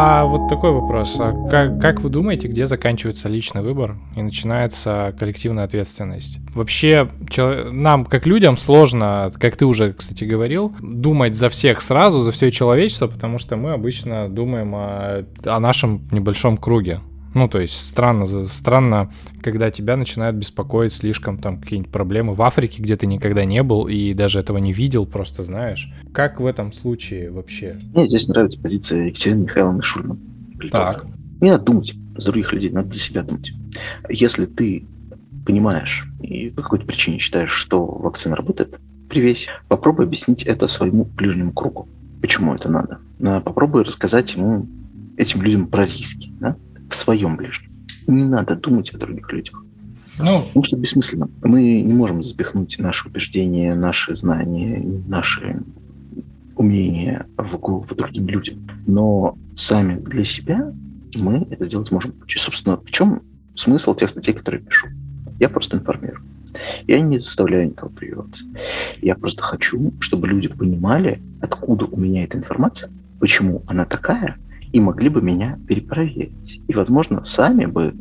[0.00, 1.16] А вот такой вопрос.
[1.18, 6.38] А как, как вы думаете, где заканчивается личный выбор и начинается коллективная ответственность?
[6.54, 7.10] Вообще,
[7.72, 12.52] нам, как людям, сложно, как ты уже, кстати, говорил, думать за всех сразу, за все
[12.52, 17.00] человечество, потому что мы обычно думаем о, о нашем небольшом круге.
[17.34, 19.12] Ну, то есть странно, странно,
[19.42, 23.86] когда тебя начинают беспокоить слишком там какие-нибудь проблемы в Африке, где ты никогда не был
[23.86, 25.92] и даже этого не видел, просто знаешь.
[26.12, 27.80] Как в этом случае вообще?
[27.94, 30.18] Мне здесь нравится позиция Екатерины Михайловны Шульман.
[30.70, 31.06] Так.
[31.40, 33.52] Не надо думать за других людей, надо для себя думать.
[34.08, 34.86] Если ты
[35.46, 39.46] понимаешь и по какой-то причине считаешь, что вакцина работает, привесь.
[39.68, 41.88] Попробуй объяснить это своему ближнему кругу.
[42.20, 42.98] Почему это надо?
[43.42, 44.66] Попробуй рассказать ему,
[45.16, 46.32] этим людям про риски.
[46.40, 46.56] Да?
[46.90, 47.70] В своем ближнем.
[48.06, 49.62] Не надо думать о других людях.
[50.18, 51.28] Ну, Потому что бессмысленно.
[51.42, 55.60] Мы не можем запихнуть наши убеждения, наши знания, наши
[56.56, 58.68] умение в голову другим людям.
[58.86, 60.72] Но сами для себя
[61.20, 62.14] мы это сделать можем.
[62.26, 63.22] И, собственно, в чем
[63.54, 64.88] смысл тех статей, которые пишу?
[65.38, 66.22] Я просто информирую.
[66.86, 68.42] Я не заставляю никого прививаться.
[69.00, 74.36] Я просто хочу, чтобы люди понимали, откуда у меня эта информация, почему она такая,
[74.72, 76.60] и могли бы меня перепроверить.
[76.66, 77.94] И, возможно, сами бы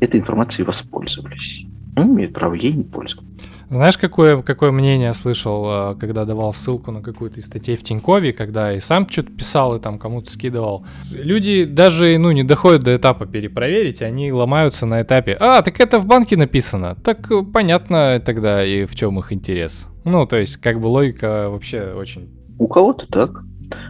[0.00, 1.66] этой информацией воспользовались.
[1.96, 3.30] Они имеют право ей не пользоваться.
[3.70, 8.32] Знаешь, какое, какое мнение слышал, э, когда давал ссылку на какую-то из статей в Тинькове,
[8.32, 10.84] когда и сам что-то писал, и там кому-то скидывал.
[11.12, 16.00] Люди даже, ну, не доходят до этапа перепроверить, они ломаются на этапе, а, так это
[16.00, 16.96] в банке написано.
[16.96, 19.86] Так э, понятно тогда и в чем их интерес.
[20.04, 22.28] Ну, то есть, как бы логика вообще очень...
[22.58, 23.44] У кого-то так,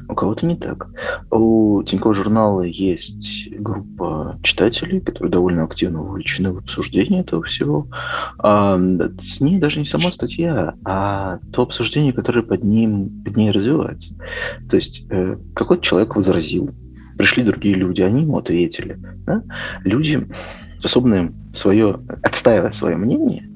[0.08, 0.88] у кого-то не так.
[1.30, 7.86] У Тинькофф журнала есть группа читателей, которые довольно активно вовлечены в обсуждение этого всего.
[8.38, 8.78] А,
[9.20, 14.14] с ней даже не сама статья, а то обсуждение, которое под, ним, под ней развивается.
[14.68, 16.70] То есть э, какой-то человек возразил,
[17.16, 18.98] пришли другие люди, они ему ответили.
[19.26, 19.42] Да?
[19.84, 20.26] Люди
[20.78, 23.48] способны свое, отстаивая свое мнение,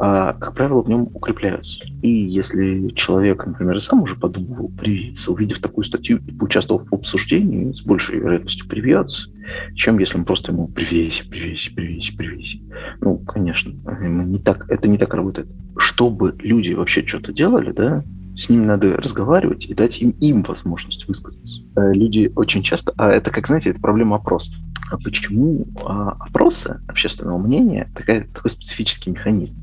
[0.00, 1.84] а, как правило, в нем укрепляются.
[2.02, 7.72] И если человек, например, сам уже подумывал привиться, увидев такую статью и поучаствовал в обсуждении,
[7.72, 9.28] с большей вероятностью привьется,
[9.74, 12.58] чем если мы просто ему привейся, привейся, привейся, привейся.
[13.00, 15.48] Ну, конечно, не так, это не так работает.
[15.76, 18.04] Чтобы люди вообще что-то делали, да,
[18.38, 21.62] с ними надо разговаривать и дать им, им возможность высказаться.
[21.76, 24.54] Э, люди очень часто, а это, как знаете, это проблема опросов.
[24.90, 29.54] А почему а, опросы общественного мнения такая, такой специфический механизм?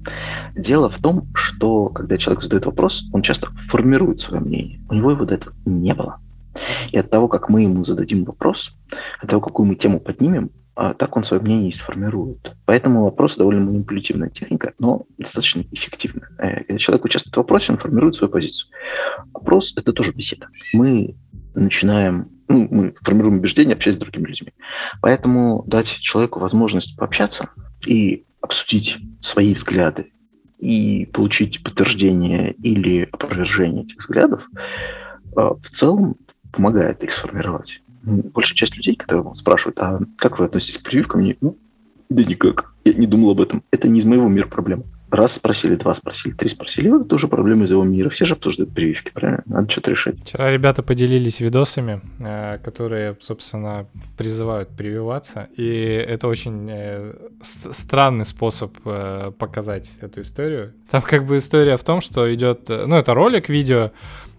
[0.55, 4.81] Дело в том, что когда человек задает вопрос, он часто формирует свое мнение.
[4.87, 6.19] У него его до этого не было.
[6.91, 8.75] И от того, как мы ему зададим вопрос,
[9.19, 12.53] от того, какую мы тему поднимем, а, так он свое мнение и сформирует.
[12.65, 16.29] Поэтому вопрос довольно манипулятивная техника, но достаточно эффективная.
[16.37, 18.69] Э, человек участвует в вопросе, он формирует свою позицию.
[19.33, 20.47] Вопрос– это тоже беседа.
[20.73, 21.15] Мы
[21.53, 24.53] начинаем ну, мы формируем убеждения, общаясь с другими людьми.
[25.01, 27.49] Поэтому дать человеку возможность пообщаться
[27.85, 30.11] и обсудить свои взгляды
[30.59, 36.17] и получить подтверждение или опровержение этих взглядов, э, в целом
[36.51, 37.81] помогает их сформировать.
[38.05, 41.57] Большая часть людей, которые спрашивают, а как вы относитесь к прививкам, они, ну,
[42.09, 43.63] да никак, я не думал об этом.
[43.71, 44.83] Это не из моего мира проблема.
[45.11, 46.89] Раз спросили, два спросили, три спросили.
[46.89, 48.09] Вот это уже проблема из его мира.
[48.09, 49.43] Все же обсуждают прививки, правильно?
[49.45, 50.19] Надо что-то решать.
[50.19, 53.87] Вчера ребята поделились видосами, э, которые, собственно,
[54.17, 55.47] призывают прививаться.
[55.55, 60.73] И это очень э, странный способ э, показать эту историю.
[60.89, 62.67] Там как бы история в том, что идет...
[62.67, 63.91] Ну, это ролик, видео.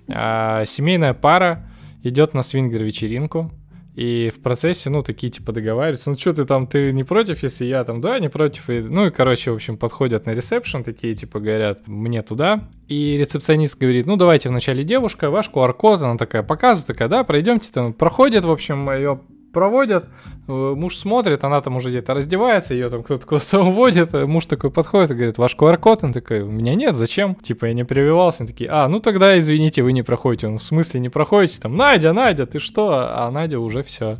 [0.09, 1.65] Семейная пара
[2.09, 3.51] идет на свингер-вечеринку
[3.97, 7.65] и в процессе, ну, такие типа договариваются, ну, что ты там, ты не против, если
[7.65, 8.69] я там, да, не против.
[8.69, 12.69] И, ну, и, короче, в общем, подходят на ресепшн, такие типа говорят, мне туда.
[12.89, 17.73] И рецепционист говорит, ну, давайте вначале девушка, ваш QR-код, она такая показывает, такая, да, пройдемте,
[17.73, 19.21] там, проходит, в общем, ее
[19.57, 20.05] проводят,
[20.49, 24.45] э, муж смотрит, она там уже где-то раздевается, ее там кто-то куда-то уводит, э, муж
[24.45, 26.05] такой подходит и говорит, ваш QR-код?
[26.05, 27.35] Он такой, у меня нет, зачем?
[27.37, 28.43] Типа, я не прививался.
[28.43, 30.47] Они такие, а, ну тогда, извините, вы не проходите.
[30.49, 31.59] Он, в смысле не проходите?
[31.59, 32.91] Там, Надя, Надя, ты что?
[33.09, 34.19] А Надя уже все.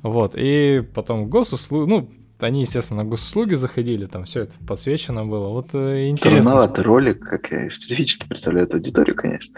[0.00, 2.08] Вот, и потом госуслуги, ну,
[2.40, 5.48] они, естественно, на госуслуги заходили, там все это подсвечено было.
[5.48, 6.42] Вот э, интересно.
[6.42, 9.54] Странноватый ролик, как я специфически представляю эту аудиторию, конечно.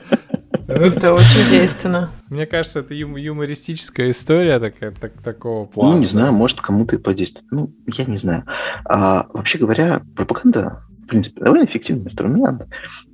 [0.75, 2.11] Это очень действенно.
[2.31, 5.95] Мне кажется, это ю- юмористическая история такая, так, такого плана.
[5.95, 7.47] Ну, не знаю, может, кому-то и подействует.
[7.51, 8.45] Ну, я не знаю.
[8.85, 12.63] А, вообще говоря, пропаганда, в принципе, довольно эффективный инструмент,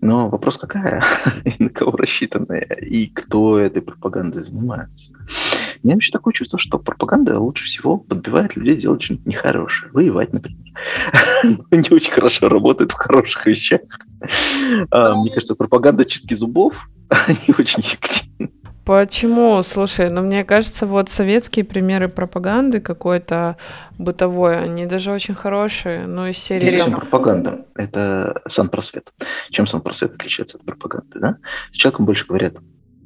[0.00, 1.04] но вопрос какая,
[1.44, 5.12] и на кого рассчитанная, и кто этой пропагандой занимается.
[5.82, 9.90] У меня вообще такое чувство, что пропаганда лучше всего подбивает людей делать что-нибудь нехорошее.
[9.92, 10.60] Воевать, например.
[11.70, 13.80] Не очень хорошо работает в хороших вещах.
[14.90, 16.74] А, мне кажется, пропаганда чистки зубов
[17.28, 18.50] не очень эффективны.
[18.84, 19.62] Почему?
[19.62, 23.56] Слушай, ну мне кажется, вот советские примеры пропаганды какой-то
[23.98, 26.90] бытовой, они даже очень хорошие, ну из серии там...
[26.90, 29.12] пропаганда— это сам просвет.
[29.50, 31.36] Чем сам просвет отличается от пропаганды, да?
[31.72, 32.54] С человеком больше говорят,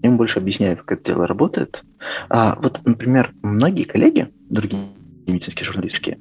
[0.02, 1.82] им больше объясняют, как это дело работает.
[2.30, 4.84] А вот, например, многие коллеги, другие
[5.26, 6.18] медицинские журналистки,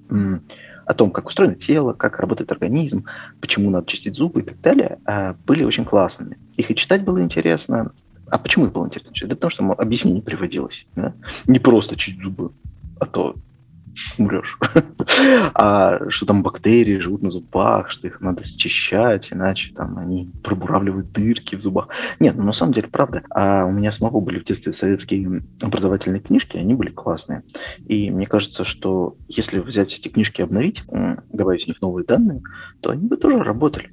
[0.85, 3.05] о том, как устроено тело, как работает организм,
[3.39, 6.37] почему надо чистить зубы и так далее, а, были очень классными.
[6.57, 7.91] Их и читать было интересно.
[8.27, 9.29] А почему их было интересно читать?
[9.29, 10.85] Да потому что объяснение приводилось.
[10.95, 11.13] Да?
[11.45, 12.51] Не просто чистить зубы,
[12.99, 13.35] а то
[14.17, 14.57] умрешь.
[15.53, 21.11] а что там бактерии живут на зубах, что их надо счищать, иначе там они пробуравливают
[21.11, 21.89] дырки в зубах.
[22.19, 23.23] Нет, ну на самом деле правда.
[23.29, 27.43] А у меня самого были в детстве советские образовательные книжки, они были классные.
[27.85, 30.83] И мне кажется, что если взять эти книжки и обновить,
[31.31, 32.41] добавить в них новые данные,
[32.81, 33.91] то они бы тоже работали.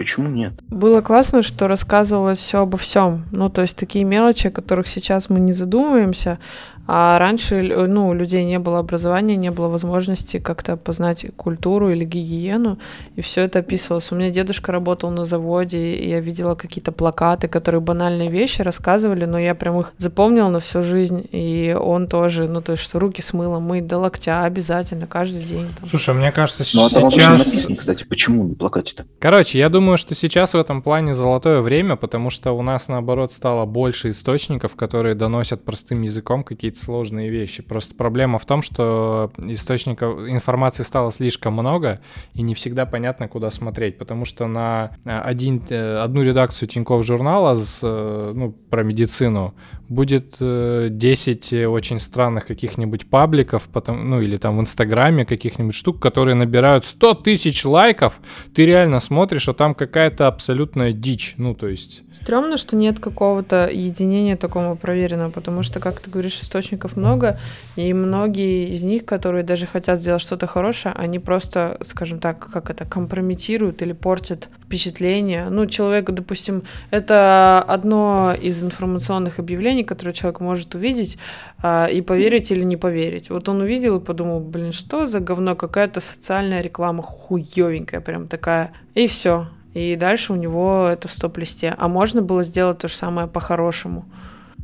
[0.00, 0.54] Почему нет?
[0.70, 3.24] Было классно, что рассказывалось все обо всем.
[3.32, 6.38] Ну, то есть такие мелочи, о которых сейчас мы не задумываемся,
[6.86, 12.04] а раньше, ну, у людей не было образования, не было возможности как-то познать культуру или
[12.04, 12.78] гигиену,
[13.14, 14.10] и все это описывалось.
[14.10, 19.24] У меня дедушка работал на заводе, и я видела какие-то плакаты, которые банальные вещи рассказывали,
[19.24, 22.98] но я прям их запомнила на всю жизнь, и он тоже, ну, то есть, что
[22.98, 25.68] руки с мылом мыть до локтя обязательно, каждый день.
[25.78, 25.88] Там.
[25.88, 27.46] Слушай, мне кажется, Ну, а сейчас...
[27.46, 29.06] написано, кстати, почему на плакате-то?
[29.18, 33.32] Короче, я думаю, что сейчас в этом плане золотое время, потому что у нас, наоборот,
[33.32, 37.62] стало больше источников, которые доносят простым языком какие-то сложные вещи.
[37.62, 42.00] Просто проблема в том, что источников информации стало слишком много,
[42.34, 47.04] и не всегда понятно, куда смотреть, потому что на э, один, э, одну редакцию Тинькофф
[47.04, 49.54] журнала с, э, ну, про медицину
[49.90, 56.36] будет 10 очень странных каких-нибудь пабликов, потом, ну или там в Инстаграме каких-нибудь штук, которые
[56.36, 58.20] набирают 100 тысяч лайков,
[58.54, 62.02] ты реально смотришь, а там какая-то абсолютная дичь, ну то есть...
[62.12, 67.38] Стремно, что нет какого-то единения такого проверенного, потому что, как ты говоришь, источников много,
[67.74, 72.70] и многие из них, которые даже хотят сделать что-то хорошее, они просто, скажем так, как
[72.70, 75.48] это, компрометируют или портят впечатление.
[75.50, 76.62] Ну, человек, допустим,
[76.92, 81.18] это одно из информационных объявлений, которое человек может увидеть
[81.60, 83.30] а, и поверить или не поверить.
[83.30, 88.70] Вот он увидел и подумал, блин, что за говно, какая-то социальная реклама хуёвенькая, прям такая,
[88.94, 89.48] и все.
[89.74, 91.74] И дальше у него это в стоп-листе.
[91.76, 94.04] А можно было сделать то же самое по-хорошему.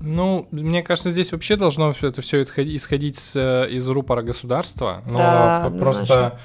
[0.01, 5.73] Ну, мне кажется, здесь вообще должно это все исходить с, из рупора государства, но Да,
[5.77, 6.41] просто однозначно.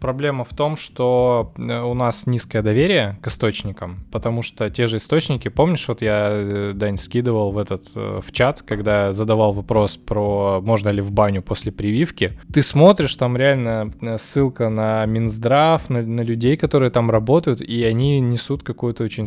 [0.00, 4.98] Проблема в том, что э, у нас низкое доверие к источникам, потому что те же
[4.98, 9.96] источники, помнишь, вот я, э, Дань, скидывал в этот, э, в чат, когда задавал вопрос
[9.96, 16.02] про можно ли в баню после прививки, ты смотришь, там реально ссылка на Минздрав, на,
[16.02, 19.26] на людей, которые там работают, и они несут какую-то очень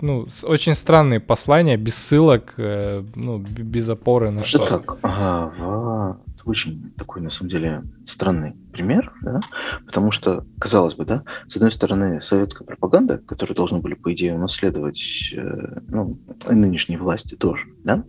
[0.00, 4.80] ну, очень странные послания, без ссылок, ну, без опоры на что.
[5.02, 9.40] ага, очень такой, на самом деле, странный пример, да?
[9.86, 14.34] потому что, казалось бы, да, с одной стороны, советская пропаганда, которую должны были, по идее,
[14.34, 15.00] унаследовать,
[15.34, 16.18] э, ну,
[16.48, 18.04] и нынешние власти тоже, да,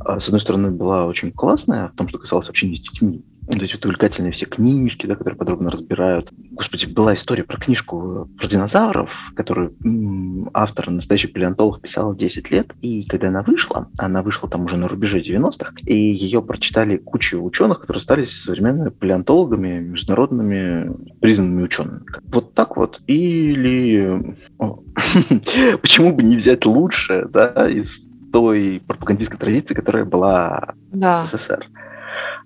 [0.00, 3.62] а с одной стороны, была очень классная в том, что касалось общения с детьми, вот
[3.62, 6.30] эти вот увлекательные все книжки, да, которые подробно разбирают.
[6.52, 12.50] Господи, была история про книжку э, про динозавров, которую м, автор, настоящий палеонтолог, писал 10
[12.50, 12.72] лет.
[12.80, 17.36] И когда она вышла, она вышла там уже на рубеже 90-х, и ее прочитали куча
[17.36, 22.00] ученых, которые стали современными палеонтологами, международными признанными учеными.
[22.32, 23.00] Вот так вот.
[23.06, 24.36] Или
[25.82, 28.00] почему бы не взять лучше, да, из
[28.32, 31.26] той пропагандистской традиции, которая была Да.
[31.30, 31.66] в СССР.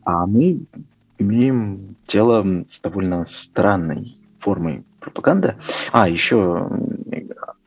[0.08, 0.62] А мы
[1.18, 2.42] имеем дело
[2.72, 5.56] с довольно странной формой пропаганды.
[5.92, 6.66] А, еще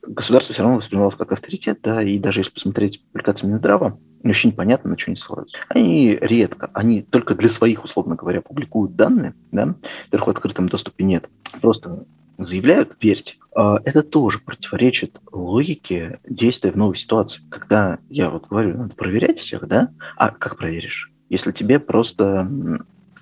[0.02, 4.90] государство все равно воспринималось как авторитет, да, и даже если посмотреть публикации Минздрава, вообще непонятно,
[4.90, 5.56] на что они ссылаются.
[5.70, 9.76] Они редко, они только для своих, условно говоря, публикуют данные, да,
[10.06, 11.30] которых в открытом доступе нет.
[11.62, 12.06] Просто
[12.40, 13.36] заявляют, верьте.
[13.56, 17.42] А Это тоже противоречит логике действия в новой ситуации.
[17.52, 21.11] Когда я вот говорю, надо проверять всех, да, а как проверишь?
[21.32, 22.46] Если тебе просто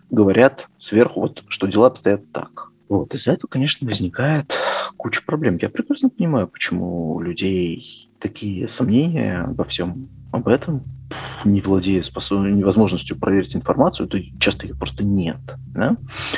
[0.10, 2.72] говорят сверху, вот, что дела обстоят так.
[2.90, 4.52] Вот, из-за этого, конечно, возникает
[4.98, 5.60] куча проблем.
[5.62, 10.82] Я прекрасно понимаю, почему у людей такие сомнения обо всем об этом,
[11.46, 12.40] не владея способ...
[12.40, 15.38] невозможностью проверить информацию, то часто ее просто нет.
[15.68, 15.96] Да?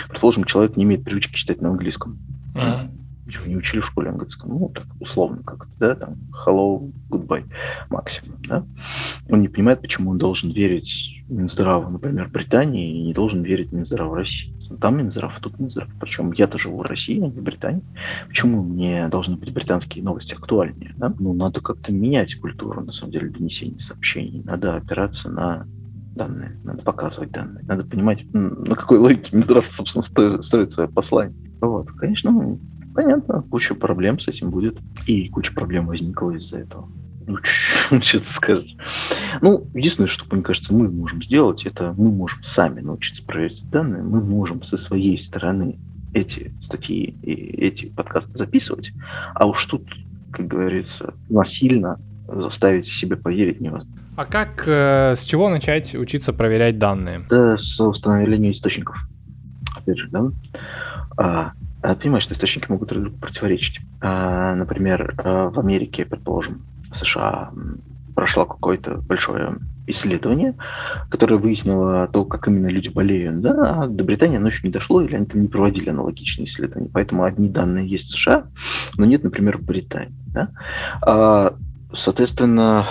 [0.10, 2.20] Предположим, человек не имеет привычки читать на английском.
[2.54, 3.01] Мгм.
[3.34, 4.50] Его не учили в школе английском.
[4.50, 6.16] Ну, так, условно как-то, да, там,
[6.46, 7.46] hello, goodbye,
[7.90, 8.66] максимум, да.
[9.30, 14.16] Он не понимает, почему он должен верить Минздраву, например, Британии, и не должен верить Минздраву
[14.16, 14.54] России.
[14.80, 15.90] Там Минздрав, тут Минздрав.
[16.00, 17.84] Причем я-то живу в России, а не в Британии.
[18.28, 21.14] Почему мне должны быть британские новости актуальнее, да?
[21.20, 24.42] Ну, надо как-то менять культуру, на самом деле, донесения сообщений.
[24.46, 25.68] Надо опираться на
[26.16, 31.36] данные, надо показывать данные, надо понимать, на какой логике Минздрав, собственно, строит свое послание.
[31.62, 32.60] Вот, конечно, ну,
[32.94, 34.78] понятно, куча проблем с этим будет,
[35.08, 36.90] и куча проблем возникла из-за этого.
[37.28, 37.38] Ну,
[38.02, 38.76] что ты скажешь?
[39.42, 44.04] Ну, единственное, что, мне кажется, мы можем сделать, это мы можем сами научиться проверять данные,
[44.04, 45.78] мы можем со своей стороны
[46.14, 48.92] эти статьи и эти подкасты записывать,
[49.34, 49.84] а уж тут,
[50.32, 54.02] как говорится, насильно заставить себе поверить невозможно.
[54.18, 57.24] А как, э, с чего начать учиться проверять данные?
[57.28, 58.98] Это с установления источников.
[59.78, 60.32] Опять же, да?
[61.18, 63.80] А, понимаешь, что источники могут друг другу противоречить.
[64.02, 67.52] А, например, а, в Америке, предположим, в США
[68.16, 69.56] прошло какое-то большое
[69.88, 70.56] исследование,
[71.10, 75.02] которое выяснило то, как именно люди болеют, да, а до Британии оно еще не дошло,
[75.02, 76.90] или они там не проводили аналогичные исследования.
[76.94, 78.46] Поэтому одни данные есть в США,
[78.98, 80.14] но нет, например, в Британии.
[80.28, 80.50] Да?
[81.02, 81.56] А,
[81.94, 82.88] соответственно,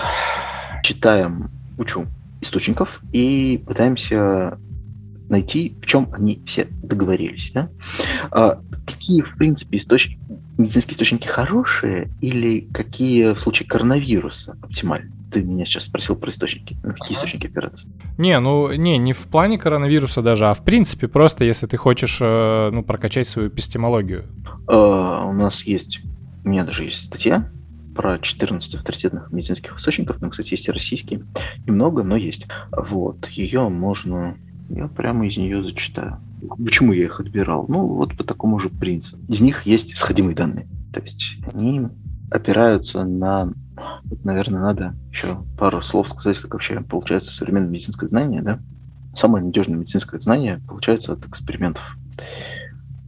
[0.83, 2.07] читаем, учу
[2.41, 4.59] источников и пытаемся
[5.31, 7.51] найти, в чем они все договорились.
[7.53, 7.69] Да?
[8.31, 10.19] А, какие, в принципе, источники,
[10.57, 15.11] медицинские источники хорошие или какие в случае коронавируса оптимальны?
[15.31, 16.75] Ты меня сейчас спросил про источники.
[16.83, 17.25] Какие ага.
[17.25, 17.87] источники опираться?
[18.17, 22.17] Не, ну не, не в плане коронавируса даже, а в принципе просто, если ты хочешь
[22.19, 24.25] э, ну, прокачать свою эпистемологию.
[24.67, 26.01] Uh, у нас есть,
[26.43, 27.49] у меня даже есть статья
[27.95, 30.19] про 14 авторитетных медицинских источников.
[30.19, 31.21] Там, кстати, есть и российские.
[31.65, 32.45] Немного, но есть.
[32.71, 33.27] Вот.
[33.29, 34.35] Ее можно
[34.75, 36.17] я прямо из нее зачитаю.
[36.63, 37.65] Почему я их отбирал?
[37.67, 39.17] Ну, вот по такому же принципу.
[39.31, 40.67] Из них есть исходимые данные.
[40.93, 41.87] То есть они
[42.29, 43.53] опираются на...
[44.05, 48.59] Вот, наверное, надо еще пару слов сказать, как вообще получается современное медицинское знание, да?
[49.15, 51.83] Самое надежное медицинское знание получается от экспериментов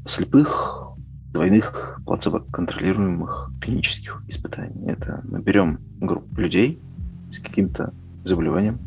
[0.05, 0.89] слепых,
[1.31, 4.87] двойных плацебо-контролируемых клинических испытаний.
[4.87, 6.79] Это мы берем группу людей
[7.33, 7.93] с каким-то
[8.25, 8.79] заболеванием,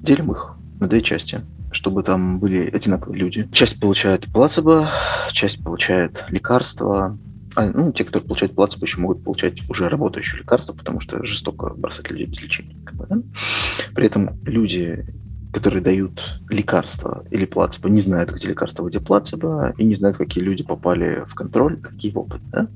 [0.00, 1.42] делим их на две части–
[1.74, 3.48] чтобы там были одинаковые люди.
[3.52, 4.88] Часть получает плацебо,
[5.32, 7.18] часть получает лекарства.
[7.56, 11.74] А, ну, те, которые получают плацебо, еще могут получать уже работающие лекарства, потому что жестоко
[11.76, 12.76] бросать людей без лечения.
[12.84, 13.16] Как бы, да?
[13.94, 15.04] При этом люди,
[15.52, 20.42] которые дают лекарства или плацебо, не знают, где лекарства, где плацебо, и не знают, какие
[20.42, 22.44] люди попали в контроль, какие опыты.
[22.50, 22.68] Да?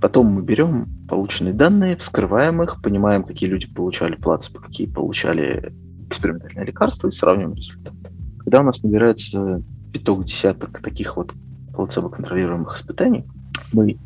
[0.00, 5.72] Потом мы берем полученные данные, вскрываем их, понимаем, какие люди получали плацебо, какие получали
[6.10, 7.96] экспериментальное лекарство и сравниваем результаты.
[8.44, 9.62] Когда у нас набирается
[9.92, 11.32] пяток десяток таких вот
[11.74, 13.24] плацебо-контролируемых испытаний,
[13.72, 13.96] мы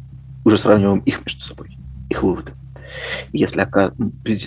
[0.45, 1.77] уже сравниваем их между собой,
[2.11, 2.53] их выводы.
[3.33, 3.61] Если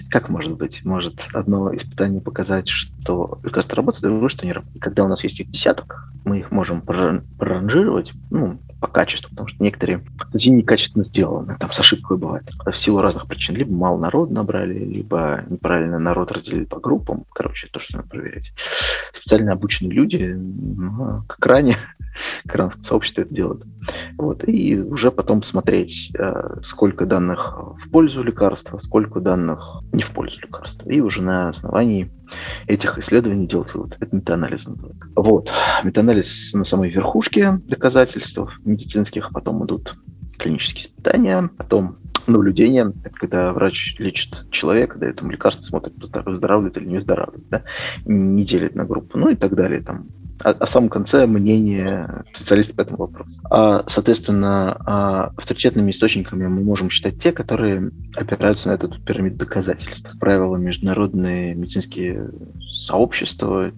[0.10, 4.78] как может быть, может одно испытание показать, что лекарство работает, другое, что не работает.
[4.78, 9.48] И когда у нас есть их десяток, мы их можем проранжировать, ну, по качеству, потому
[9.50, 13.56] что некоторые статьи некачественно сделаны, там с ошибкой бывает, в силу разных причин.
[13.56, 17.26] Либо мало народ набрали, либо неправильно народ разделили по группам.
[17.34, 18.54] Короче, то, что надо проверять.
[19.20, 21.78] Специально обученные люди, ну, как ранее,
[22.46, 23.64] экранском сообществе это делают.
[24.18, 24.48] Вот.
[24.48, 30.40] И уже потом смотреть, э, сколько данных в пользу лекарства, сколько данных не в пользу
[30.42, 30.90] лекарства.
[30.90, 32.12] И уже на основании
[32.68, 33.96] этих исследований делать вывод.
[34.00, 34.66] Это метаанализ.
[35.16, 35.50] Вот.
[35.84, 39.96] Метаанализ на самой верхушке доказательств медицинских, потом идут
[40.38, 41.98] клинические испытания, потом
[42.28, 47.64] наблюдение, когда врач лечит человека, дает ему лекарство, смотрит, выздоравливает или не выздоравливает, да,
[48.06, 50.08] не делит на группу, ну и так далее, там,
[50.44, 53.40] а, а самом конце мнение специалиста по этому вопросу.
[53.50, 60.18] А, соответственно, а, авторитетными источниками мы можем считать те, которые опираются на эту пирамиду доказательств.
[60.20, 62.30] Правила международные медицинские
[62.88, 63.72] сообщества,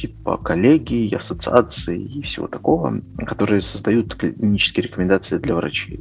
[0.00, 6.00] типа коллегий, ассоциаций и всего такого, которые создают клинические рекомендации для врачей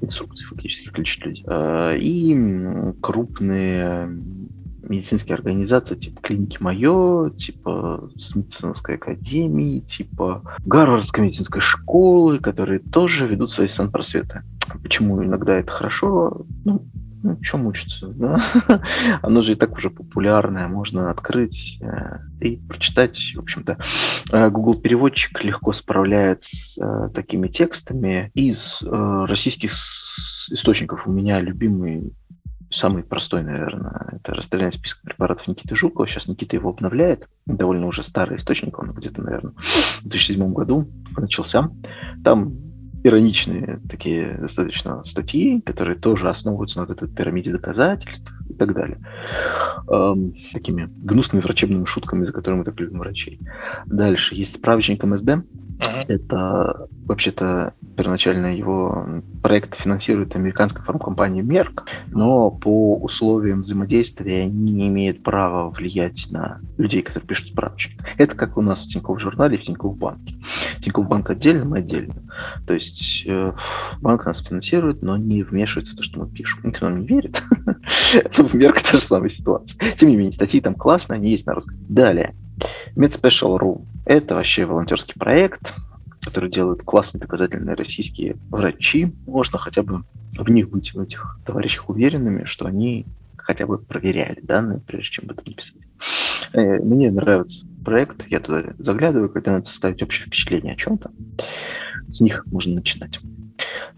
[0.00, 1.44] инструкции фактически как лечить людей.
[1.46, 2.34] А, и
[3.00, 4.08] крупные
[4.88, 13.52] медицинские организации, типа клиники Майо, типа Смитсоновской академии, типа Гарвардской медицинской школы, которые тоже ведут
[13.52, 14.42] свои санпросветы.
[14.82, 16.46] Почему иногда это хорошо?
[16.64, 16.86] Ну,
[17.22, 18.52] ну, чем мучиться, да?
[19.22, 23.18] Оно же и так уже популярное, можно открыть э, и прочитать.
[23.34, 23.76] В общем-то,
[24.30, 29.74] э, Google переводчик легко справляется с э, такими текстами из э, российских
[30.50, 31.06] источников.
[31.06, 32.12] У меня любимый
[32.70, 36.06] самый простой, наверное, это расстрелянный список препаратов Никиты Жукова.
[36.06, 37.26] Сейчас Никита его обновляет.
[37.46, 39.52] Довольно уже старый источник, он где-то, наверное,
[40.02, 41.70] в 2007 году начался.
[42.24, 42.52] Там
[43.04, 48.98] ироничные такие достаточно статьи, которые тоже основываются на вот этой пирамиде доказательств и так далее.
[49.90, 53.40] Эм, такими гнусными врачебными шутками, за которые мы так любим врачей.
[53.86, 55.44] Дальше есть справочник МСД,
[55.78, 56.04] Uh-huh.
[56.08, 64.88] Это вообще-то первоначально его проект финансирует американская фармкомпания Merck, но по условиям взаимодействия они не
[64.88, 68.02] имеют права влиять на людей, которые пишут справочник.
[68.18, 70.34] Это как у нас в Тинькофф журнале и в Тинькофф банке.
[70.82, 72.14] Тинькофф банк отдельно, мы отдельно.
[72.66, 73.52] То есть э,
[74.00, 76.60] банк нас финансирует, но не вмешивается в то, что мы пишем.
[76.64, 77.40] Никто нам не верит.
[78.52, 79.96] В Мерк та же самая ситуация.
[79.98, 81.76] Тем не менее, статьи там классные, они есть на русском.
[81.88, 82.34] Далее.
[82.96, 85.62] MedSpecial.ru– это вообще волонтерский проект,
[86.20, 89.12] который делают классные доказательные российские врачи.
[89.26, 90.04] Можно хотя бы
[90.36, 95.24] в них быть, в этих товарищах уверенными, что они хотя бы проверяли данные, прежде чем
[95.24, 95.74] об этом написать.
[96.52, 101.10] Э, мне нравится проект, я туда заглядываю, когда надо составить общее впечатление о чем-то.
[102.10, 103.18] С них можно начинать.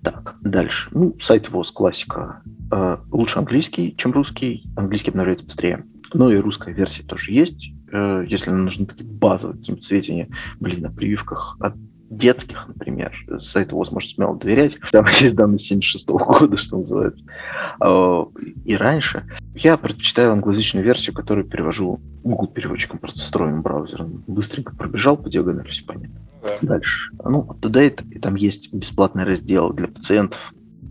[0.02, 0.88] Так, дальше.
[0.92, 2.42] Ну, сайт ВОЗ, классика.
[2.70, 4.64] Э, лучше английский, чем русский.
[4.76, 7.72] Английский обновляется быстрее Ну и русская версия тоже есть.
[7.92, 10.28] Э, если нам нужны такие базовые какие-то сведения,
[10.60, 11.74] блин, о прививках от
[12.10, 14.78] детских, например, сайту ВОЗ можете смело доверять.
[14.92, 17.24] Там есть данные 76 -го года, что называется.
[17.80, 18.26] А,
[18.64, 19.26] и раньше.
[19.54, 24.24] Я предпочитаю англоязычную версию, которую перевожу Google переводчиком, просто встроенным браузером.
[24.26, 26.20] Быстренько пробежал по диагонали, все понятно.
[26.42, 26.48] Да.
[26.62, 27.10] Дальше.
[27.24, 30.38] Ну, UpToDate, и там есть бесплатный раздел для пациентов.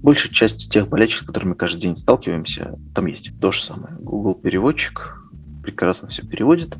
[0.01, 3.95] Большая часть тех болячек, с которыми каждый день сталкиваемся, там есть то же самое.
[3.99, 5.19] Google переводчик
[5.61, 6.75] прекрасно все переводит.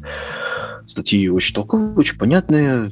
[0.88, 2.92] Статьи очень толковые, очень понятные.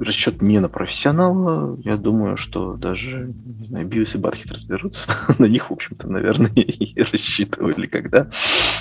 [0.00, 1.78] Расчет не на профессионала.
[1.84, 5.02] Я думаю, что даже, не знаю, Биус и Бархит разберутся.
[5.38, 8.30] на них, в общем-то, наверное, и рассчитывали, когда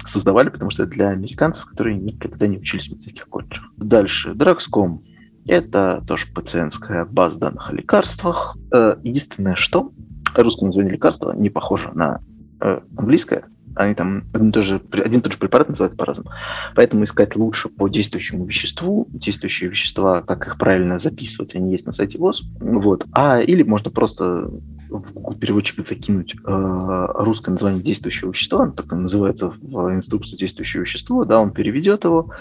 [0.08, 3.64] создавали, потому что для американцев, которые никогда не учились в медицинских колледжах.
[3.78, 4.32] Дальше.
[4.32, 5.00] Dragscom.
[5.46, 8.58] Это тоже пациентская база данных о лекарствах.
[8.72, 9.92] Э, единственное, что
[10.36, 12.22] русское название лекарства не похоже на
[12.62, 16.32] э, английское, они там один, тоже, один и тот же препарат называется по-разному.
[16.76, 19.08] Поэтому искать лучше по действующему веществу.
[19.10, 22.44] Действующие вещества, как их правильно записывать, они есть на сайте ВОЗ.
[22.60, 23.06] Вот.
[23.14, 24.50] А, или можно просто
[24.90, 31.26] в переводчик закинуть э, русское название действующего вещества, оно так называется в инструкции действующего вещества,
[31.26, 32.32] да, он переведет его,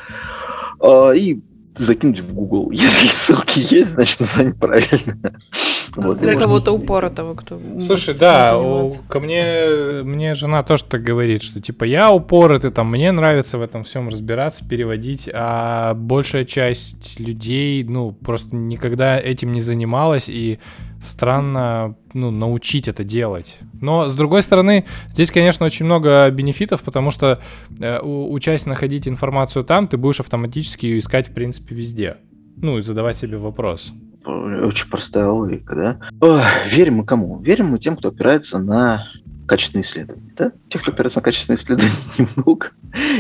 [0.81, 1.43] э, и
[1.79, 2.71] закинуть в Google.
[2.73, 5.19] Если ссылки есть, значит название правильно.
[5.97, 11.43] Вот, Для кого-то упоротого, кто Слушай, да, у, ко мне, мне жена тоже так говорит,
[11.43, 17.19] что типа я упоротый, там, мне нравится в этом всем разбираться, переводить, а большая часть
[17.19, 20.59] людей, ну, просто никогда этим не занималась, и
[21.03, 23.59] странно ну, научить это делать.
[23.81, 27.41] Но, с другой стороны, здесь, конечно, очень много бенефитов, потому что,
[27.79, 32.17] э, учась находить информацию там, ты будешь автоматически ее искать, в принципе, везде.
[32.57, 33.93] Ну, и задавать себе вопрос.
[34.25, 36.01] Очень простая логика, да?
[36.21, 36.43] Ох,
[36.73, 37.41] верим мы кому?
[37.41, 39.07] Верим мы тем, кто опирается на
[39.49, 40.33] качественные исследования.
[40.37, 40.53] Да?
[40.71, 42.71] Тех, кто опирается на качественные исследования, немного.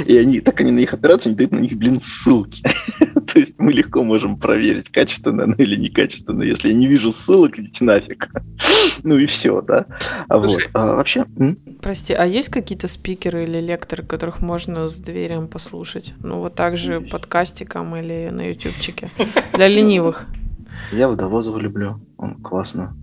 [0.07, 2.62] И они, так они на них опираются, они дают на них, блин, ссылки.
[3.33, 6.43] То есть мы легко можем проверить, качественно оно или некачественно.
[6.43, 8.31] Если я не вижу ссылок, идите нафиг.
[9.03, 9.87] ну и все, да.
[10.29, 10.61] А вот.
[10.74, 11.26] А, вообще...
[11.39, 11.59] М?
[11.81, 16.14] Прости, а есть какие-то спикеры или лекторы, которых можно с доверием послушать?
[16.22, 19.09] Ну вот так же подкастиком или на ютубчике?
[19.55, 20.26] Для ленивых.
[20.93, 22.01] Я Водовозова люблю.
[22.18, 22.95] Он классно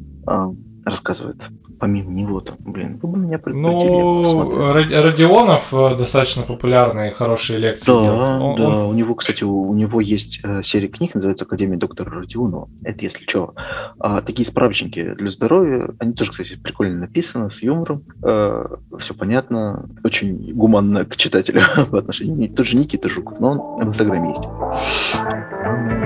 [0.86, 1.38] рассказывает
[1.80, 8.02] помимо него там, блин, вы бы меня Ну, Родионов э, достаточно популярные, хорошие лекции да,
[8.02, 8.42] делает.
[8.42, 8.76] Он, да, он...
[8.88, 12.70] у него, кстати, у, у него есть э, серия книг, называется «Академия доктора Родионова».
[12.84, 13.54] Это если что.
[14.00, 18.04] А, такие справочники для здоровья, они тоже, кстати, прикольно написаны, с юмором.
[18.24, 18.66] Э,
[19.00, 22.48] все понятно, очень гуманно к читателю в отношении.
[22.48, 26.05] Тот же Никита Жуков, но он в Инстаграме есть.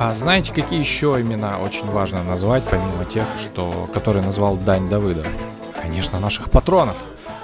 [0.00, 5.26] А знаете, какие еще имена очень важно назвать, помимо тех, что, которые назвал Дань Давыдов?
[5.82, 6.94] Конечно, наших патронов.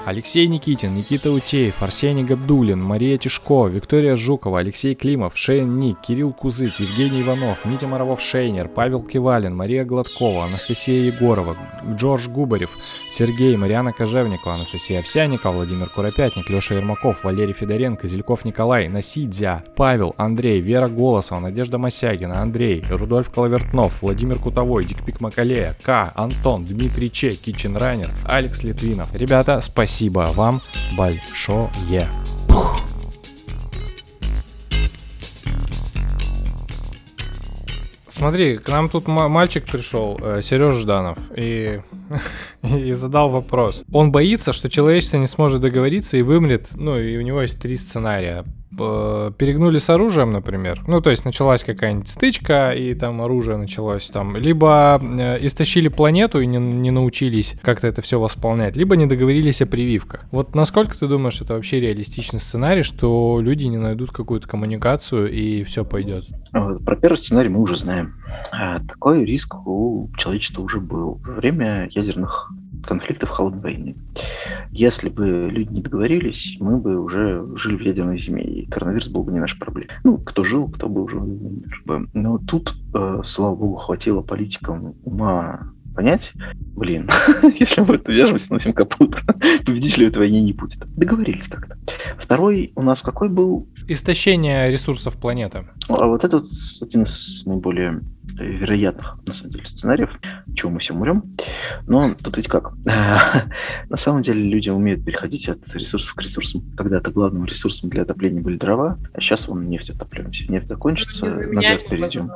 [0.07, 6.33] Алексей Никитин, Никита Утеев, Арсений Габдулин, Мария Тишко, Виктория Жукова, Алексей Климов, Шейн Ник, Кирилл
[6.33, 11.57] Кузык, Евгений Иванов, Митя Моровов-Шейнер, Павел Кивалин, Мария Гладкова, Анастасия Егорова,
[11.97, 12.71] Джордж Губарев,
[13.15, 20.17] Сергей, Марьяна Кожевникова, Анастасия Овсянникова, Владимир Куропятник, Леша Ермаков, Валерий Федоренко, Зельков Николай, Насидзя, Павел,
[20.19, 27.09] Андрей, Вера Голосова, Надежда Мосягина, Андрей, Рудольф Клавертнов, Владимир Кутовой, Дикпик Макалея, К, Антон, Дмитрий
[27.09, 29.15] Че, Китчен Райнер, Алекс Литвинов.
[29.15, 30.61] Ребята, Спасибо вам
[30.97, 31.71] большое.
[32.49, 32.94] Пух.
[38.15, 41.81] Смотри, к нам тут мальчик пришел, э, Сережа Жданов, и,
[42.63, 43.83] и задал вопрос.
[43.93, 47.77] Он боится, что человечество не сможет договориться и вымрет, ну, и у него есть три
[47.77, 48.45] сценария
[48.77, 54.37] перегнули с оружием, например, ну, то есть началась какая-нибудь стычка, и там оружие началось там,
[54.37, 59.63] либо э, истощили планету и не, не научились как-то это все восполнять, либо не договорились
[59.63, 60.25] о прививках.
[60.31, 65.63] Вот насколько ты думаешь, это вообще реалистичный сценарий, что люди не найдут какую-то коммуникацию и
[65.65, 66.25] все пойдет?
[66.53, 68.15] Про первый сценарий мы уже знаем.
[68.53, 72.51] А, такой риск у человечества уже был во время ядерных
[72.85, 73.97] конфликтов холодной войны.
[74.71, 79.25] Если бы люди не договорились, мы бы уже жили в ядерной зиме, и коронавирус был
[79.25, 79.93] бы не наша проблема.
[80.05, 82.09] Ну, кто жил, кто бы уже бы.
[82.13, 86.33] Но тут, э, слава богу, хватило политикам ума понять,
[86.75, 87.09] блин,
[87.59, 89.17] если мы это вяжем, сносим капут,
[89.67, 90.79] победителя этой войне не будет.
[90.97, 91.79] Договорились как-то.
[92.19, 93.69] Второй у нас какой был?
[93.89, 95.67] Истощение ресурсов планеты.
[95.89, 96.47] А вот это вот
[96.83, 98.01] один из наиболее
[98.39, 100.11] вероятных, на самом деле, сценариев,
[100.55, 101.37] чего мы все умрем.
[101.87, 102.73] Но тут ведь как?
[102.85, 106.63] на самом деле люди умеют переходить от ресурсов к ресурсам.
[106.77, 110.51] Когда-то главным ресурсом для отопления были дрова, а сейчас вон нефть отопливаемся.
[110.51, 112.31] Нефть закончится, на газ перейдем.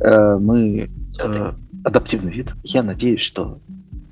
[0.00, 0.90] Э, мы
[1.20, 1.52] э,
[1.84, 2.48] адаптивный вид.
[2.62, 3.60] Я надеюсь, что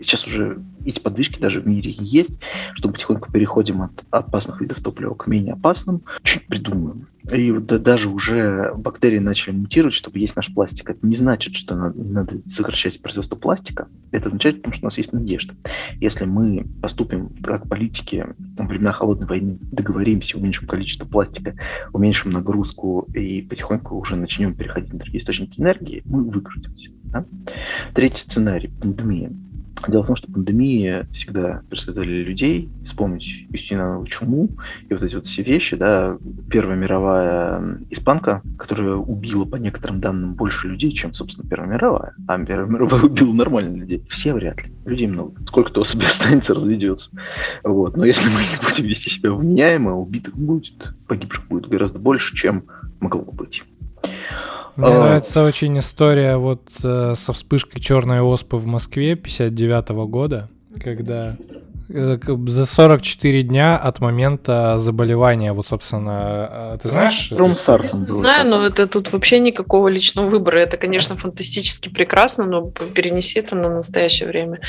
[0.03, 2.32] сейчас уже эти подвижки даже в мире есть,
[2.74, 7.07] что потихоньку переходим от опасных видов топлива к менее опасным, чуть придумаем.
[7.30, 10.90] И да, даже уже бактерии начали мутировать, чтобы есть наш пластик.
[10.90, 13.88] Это не значит, что надо, надо сокращать производство пластика.
[14.11, 15.55] Это означает, потому что у нас есть надежда.
[16.00, 18.26] Если мы поступим как политики
[18.57, 21.55] во времена холодной войны, договоримся, уменьшим количество пластика,
[21.92, 26.90] уменьшим нагрузку и потихоньку уже начнем переходить на другие источники энергии, мы выкрутимся.
[27.05, 27.24] Да?
[27.94, 29.30] Третий сценарий– пандемия.
[29.88, 32.68] Дело в том, что пандемии всегда преследовали людей.
[32.84, 34.48] Вспомнить Юстинову чуму
[34.88, 36.16] и вот эти вот все вещи, да,
[36.50, 42.14] Первая мировая испанка, которая убила, по некоторым данным, больше людей, чем, собственно, Первая мировая.
[42.28, 44.04] А Первая мировая убила нормально людей.
[44.10, 44.72] Все вряд ли.
[44.84, 45.40] Людей много.
[45.46, 47.10] Сколько-то особи останется, разведется.
[47.64, 47.96] Вот.
[47.96, 52.64] Но если мы не будем вести себя вменяемо, убитых будет, погибших будет гораздо больше, чем
[53.00, 53.62] могло быть.
[54.76, 55.00] Мне а...
[55.00, 60.48] нравится очень история вот э, со вспышкой черной оспы в Москве 59 -го года,
[60.82, 61.36] когда
[61.93, 67.32] за 44 дня от момента заболевания, вот, собственно, э, ты знаешь?
[67.32, 70.59] Ром Знаю, но это тут вообще никакого личного выбора.
[70.59, 74.61] Это, конечно, фантастически прекрасно, но перенеси это на настоящее время.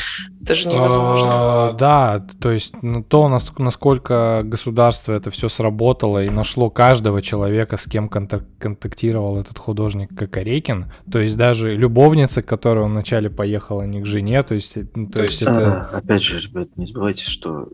[0.42, 1.30] Это же невозможно.
[1.32, 7.78] А, да, то есть ну, то, насколько государство это все сработало и нашло каждого человека,
[7.78, 10.92] с кем контактировал этот художник Кокорекин.
[11.12, 15.24] То есть даже любовница, которая вначале поехала не к жене, то есть, ну, то, то
[15.24, 15.90] есть, есть это...
[15.94, 17.70] Опять же, ребят, не забывайте забывайте, что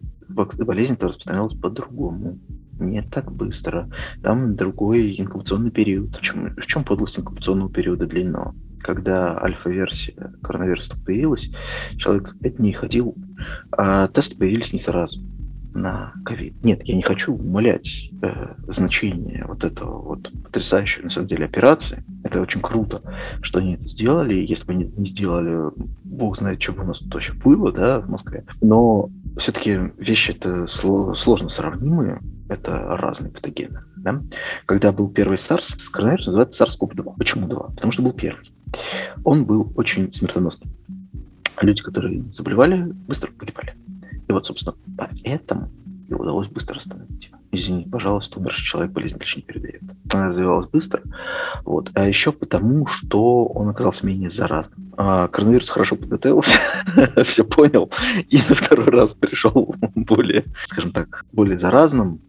[0.65, 2.39] болезнь-то распространялась по-другому.
[2.79, 3.89] Не так быстро.
[4.23, 6.15] Там другой инкубационный период.
[6.15, 8.55] В чем, в чем подлость инкубационного периода длинного?
[8.81, 11.49] Когда альфа-версия коронавируса появилась,
[11.97, 13.15] человек 5 дней ходил,
[13.71, 15.19] а тесты появились не сразу
[15.73, 16.53] на ковид.
[16.63, 17.87] Нет, я не хочу умалять
[18.21, 22.03] э, значение вот этого вот потрясающей, на самом деле, операции.
[22.23, 23.01] Это очень круто,
[23.41, 24.33] что они это сделали.
[24.35, 25.71] Если бы они не сделали,
[26.03, 28.43] бог знает, что бы у нас тут вообще было, да, в Москве.
[28.61, 32.19] Но все-таки вещи это сложно сравнимые.
[32.49, 33.81] Это разные патогены.
[33.97, 34.21] Да?
[34.65, 37.13] Когда был первый SARS, коронавирус называется SARS-CoV-2.
[37.17, 37.59] Почему 2?
[37.75, 38.51] Потому что был первый.
[39.23, 40.71] Он был очень смертоносным.
[41.61, 43.75] Люди, которые заболевали, быстро погибали.
[44.29, 45.69] И вот, собственно, поэтому
[46.07, 47.31] его удалось быстро остановить.
[47.51, 49.81] Извините, пожалуйста, умерший человек болезнь не передает.
[50.09, 51.01] Она развивалась быстро.
[51.65, 51.89] Вот.
[51.95, 54.93] А еще потому, что он оказался менее заразным.
[54.97, 56.59] А коронавирус хорошо подготовился,
[57.25, 57.89] все понял,
[58.29, 62.19] и на второй раз пришел более, скажем так, более заразным,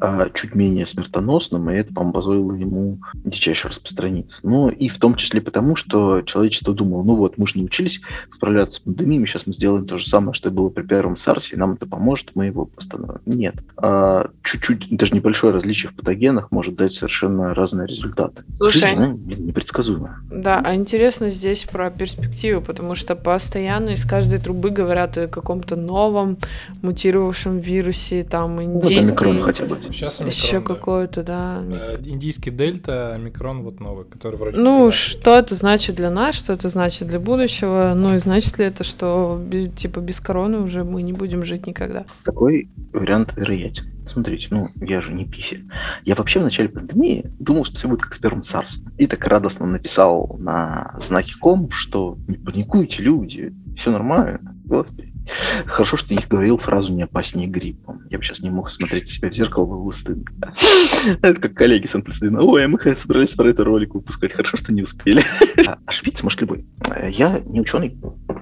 [0.00, 4.40] а, чуть менее смертоносным, и это, по-моему, позволило ему дичайше распространиться.
[4.42, 8.00] Но и в том числе потому, что человечество думало, ну вот, мы же научились
[8.32, 11.54] справляться с пандемиями, сейчас мы сделаем то же самое, что и было при первом САРСе,
[11.54, 13.20] и нам это поможет, мы его постановим.
[13.26, 13.56] Нет.
[13.76, 18.44] А, чуть-чуть, даже небольшое различие в патогенах может дать совершенно разные результаты.
[18.50, 20.20] Слушай, Жизнь, непредсказуемо.
[20.30, 25.76] Да, а интересно здесь про перспективу, потому что постоянно из каждой трубы говорят о каком-то
[25.76, 26.38] новом
[26.82, 29.26] мутировавшем вирусе, там, индийский...
[29.26, 29.81] Вот хотя бы.
[29.90, 30.66] Сейчас омикрон, Еще да.
[30.66, 31.62] какой-то, да.
[31.70, 34.58] Э, индийский дельта, омикрон вот новый, который вроде...
[34.58, 37.92] Ну, что это значит для нас, что это значит для будущего?
[37.94, 39.40] Ну и значит ли это, что
[39.76, 42.04] типа без короны уже мы не будем жить никогда?
[42.24, 43.84] Такой вариант вероятен.
[44.12, 45.64] Смотрите, ну, я же не писи.
[46.04, 48.80] Я вообще в начале пандемии думал, что все будет как с первым SARS.
[48.98, 54.56] И так радостно написал на знаке ком, что не паникуйте, люди, все нормально.
[54.64, 55.11] Господи.
[55.66, 57.98] Хорошо, что не говорил фразу «не опаснее гриппа».
[58.10, 60.24] Я бы сейчас не мог смотреть себя в зеркало, было бы стыдно.
[61.22, 62.42] Это как коллеги с стыдно.
[62.42, 64.32] Ой, мы собрались про это ролик выпускать.
[64.32, 65.24] Хорошо, что не успели.
[65.66, 66.64] А ошибиться может любой.
[67.10, 67.96] Я не ученый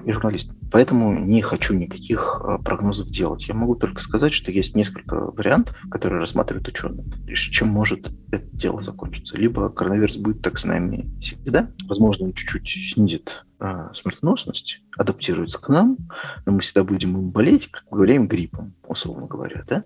[0.05, 3.47] и журналист, поэтому не хочу никаких а, прогнозов делать.
[3.47, 7.05] Я могу только сказать, что есть несколько вариантов, которые рассматривают ученые,
[7.35, 9.37] чем может это дело закончиться.
[9.37, 15.69] Либо коронавирус будет так с нами всегда, возможно, он чуть-чуть снизит а, смертоносность, адаптируется к
[15.69, 15.97] нам,
[16.45, 19.63] но мы всегда будем им болеть, как мы говорим, гриппом, условно говоря.
[19.67, 19.83] Да?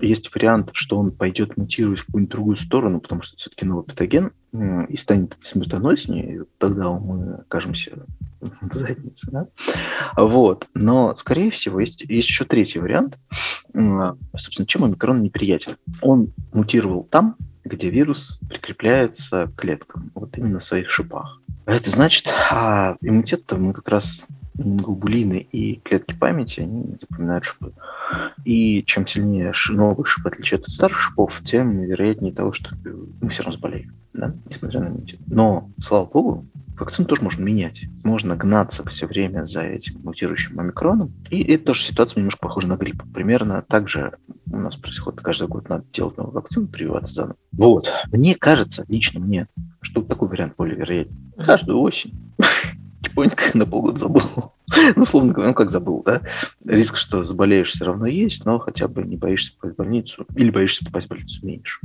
[0.00, 4.32] Есть вариант, что он пойдет мутировать в какую-нибудь другую сторону, потому что все-таки новый патоген
[4.88, 8.06] и станет смертоноснее, и тогда мы окажемся
[8.40, 9.30] в заднице.
[9.30, 9.46] Да?
[10.16, 10.66] Вот.
[10.74, 13.18] Но, скорее всего, есть, есть еще третий вариант.
[13.72, 15.76] Собственно, чем омикрон неприятен?
[16.00, 21.42] Он мутировал там, где вирус прикрепляется к клеткам, вот именно в своих шипах.
[21.66, 24.22] Это значит, а иммунитет мы как раз
[24.58, 27.72] глобулины и клетки памяти, они запоминают шипы.
[28.44, 32.70] И чем сильнее новый шип отличает от старых шипов, тем вероятнее того, что
[33.20, 35.20] мы все равно заболеем, да, несмотря на иммунитет.
[35.26, 36.46] Но, слава богу,
[36.78, 37.80] вакцину тоже можно менять.
[38.04, 41.12] Можно гнаться все время за этим мутирующим омикроном.
[41.30, 43.02] И это тоже ситуация немножко похожа на грипп.
[43.12, 44.12] Примерно так же
[44.50, 45.68] у нас происходит каждый год.
[45.68, 47.36] Надо делать новую вакцину, прививаться заново.
[47.52, 47.86] Вот.
[48.12, 49.46] Мне кажется, лично мне,
[49.82, 51.16] что такой вариант более вероятен.
[51.36, 52.14] Каждую осень
[53.08, 54.52] тихонько на полгода забыл.
[54.96, 56.20] Ну, условно говоря, ну как забыл, да?
[56.64, 60.50] Риск, что заболеешь, все равно есть, но хотя бы не боишься попасть в больницу, или
[60.50, 61.80] боишься попасть в больницу меньше.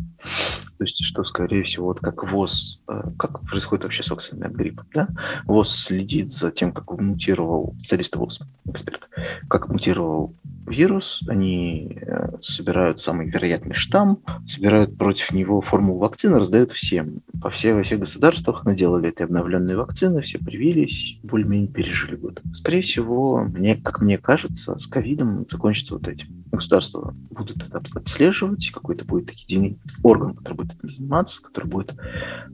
[0.78, 4.54] То есть, что, скорее всего, вот как ВОЗ, э, как происходит вообще с вакцинами от
[4.54, 5.08] гриппа, да?
[5.46, 9.08] ВОЗ следит за тем, как мутировал, специалисты ВОЗ, эксперт,
[9.48, 10.36] как мутировал
[10.68, 17.22] вирус, они э, собирают самый вероятный штамм, собирают против него формулу вакцины, раздают всем.
[17.42, 22.42] По всей, во всех государствах наделали эти обновленные вакцины, все привились, более-менее пережили год.
[22.54, 26.28] Скорее всего, мне, как мне кажется, с ковидом закончится вот этим.
[26.52, 31.96] Государства будут это отслеживать, какой-то будет единый орган, который будет этим заниматься, который будет,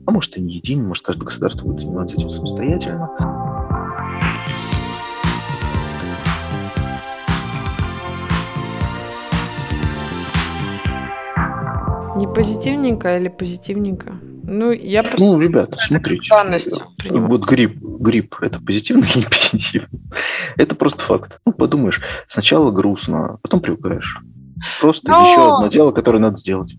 [0.06, 3.59] а может и не единый, может каждое государство будет заниматься этим самостоятельно.
[12.20, 14.12] Не позитивненько или позитивненько?
[14.42, 15.24] Ну, я просто...
[15.24, 16.28] Ну, ребята, смотрите.
[17.08, 19.88] Вот грипп, грипп, это позитивно или не позитивно?
[20.58, 21.40] Это просто факт.
[21.46, 21.98] Ну, подумаешь,
[22.28, 24.18] сначала грустно, потом привыкаешь.
[24.82, 25.30] Просто Но...
[25.30, 26.76] еще одно дело, которое надо сделать.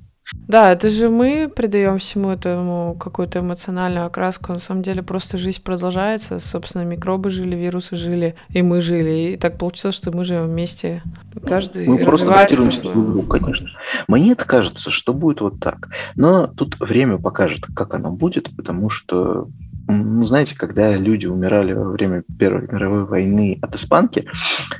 [0.47, 4.53] Да, это же мы придаем всему этому какую-то эмоциональную окраску.
[4.53, 6.39] На самом деле просто жизнь продолжается.
[6.39, 9.33] Собственно, микробы жили, вирусы жили, и мы жили.
[9.33, 11.03] И так получилось, что мы живем вместе.
[11.45, 13.67] Каждый Мы просто адаптируемся друг другу, конечно.
[14.07, 15.89] Мне это кажется, что будет вот так.
[16.15, 19.47] Но тут время покажет, как оно будет, потому что
[19.91, 24.25] ну, знаете, когда люди умирали во время Первой мировой войны от испанки,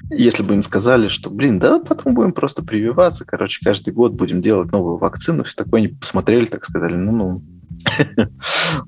[0.09, 4.41] если бы им сказали, что, блин, да, потом будем просто прививаться, короче, каждый год будем
[4.41, 7.41] делать новую вакцину, все такое, они посмотрели, так сказали, ну-ну.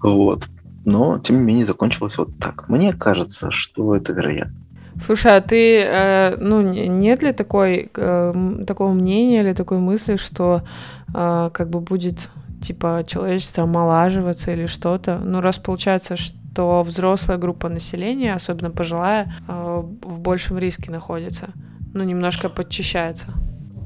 [0.01, 0.45] Вот.
[0.86, 2.67] Но, тем не менее, закончилось вот так.
[2.67, 4.53] Мне кажется, что это вероятно.
[5.01, 8.34] Слушай, а ты, э, ну, нет ли такой, э,
[8.67, 10.61] такого мнения или такой мысли, что
[11.13, 12.30] э, как бы будет
[12.64, 15.20] типа человечество омолаживаться или что-то.
[15.20, 21.49] Ну, раз получается, что взрослая группа населения, особенно пожилая, э, в большем риске находится.
[21.93, 23.28] Ну, немножко подчищается.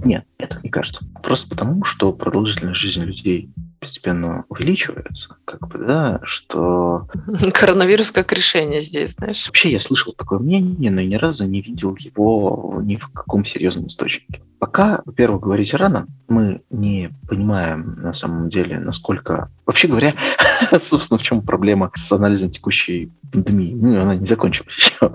[0.04, 1.06] Нет, это не кажется.
[1.24, 3.50] Просто потому, что продолжительность жизни людей
[3.88, 7.08] постепенно увеличивается, как бы, да, что...
[7.54, 9.48] Коронавирус как решение здесь, знаешь.
[9.48, 13.88] Вообще я слышал такое мнение, но ни разу не видел его ни в каком серьезном
[13.88, 14.42] источнике.
[14.60, 19.52] Пока, во-первых, говорить рано, мы не понимаем на самом деле, насколько...
[19.66, 20.16] Вообще говоря,
[20.90, 23.74] собственно, в чем проблема с анализом текущей пандемии?
[23.74, 25.14] Ну, она не закончилась еще.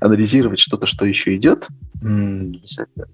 [0.00, 1.68] Анализировать что-то, что еще идет,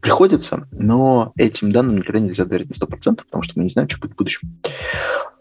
[0.00, 4.00] приходится, но этим данным никогда нельзя доверять на 100%, потому что мы не знаем, что
[4.00, 4.60] будет в будущем.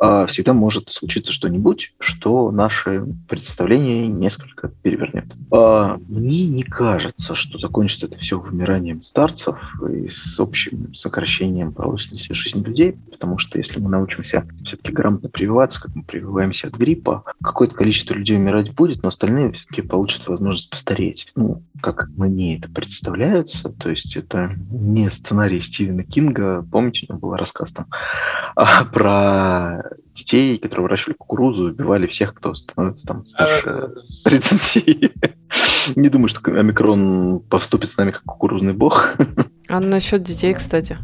[0.01, 5.25] А, всегда может случиться что-нибудь, что наши представления несколько перевернет.
[5.51, 9.57] А, мне не кажется, что закончится это все вымиранием старцев
[9.91, 15.81] и с общим сокращением продолжительности жизни людей, потому что если мы научимся все-таки грамотно прививаться,
[15.81, 20.69] как мы прививаемся от гриппа, какое-то количество людей умирать будет, но остальные все-таки получат возможность
[20.69, 21.27] постареть.
[21.35, 27.19] Ну, как мне это представляется, то есть это не сценарий Стивена Кинга, помните, у него
[27.19, 27.87] был рассказ там
[29.49, 29.81] а,
[30.13, 33.89] детей, которые выращивали кукурузу, убивали всех, кто становится там старше
[34.23, 35.11] 30.
[35.95, 39.15] Не думаю, что омикрон поступит с нами как кукурузный бог.
[39.67, 40.97] А насчет детей, кстати?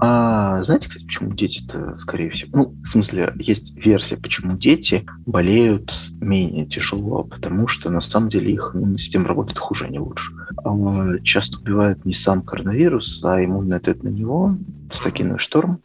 [0.00, 6.66] А знаете, почему дети-то, скорее всего, ну, в смысле, есть версия, почему дети болеют менее
[6.66, 10.32] тяжело, потому что на самом деле их иммунная система работает хуже, а не лучше.
[10.64, 14.56] А часто убивает не сам коронавирус, а иммунный ответ на него,
[14.92, 15.80] цитокиновый шторм.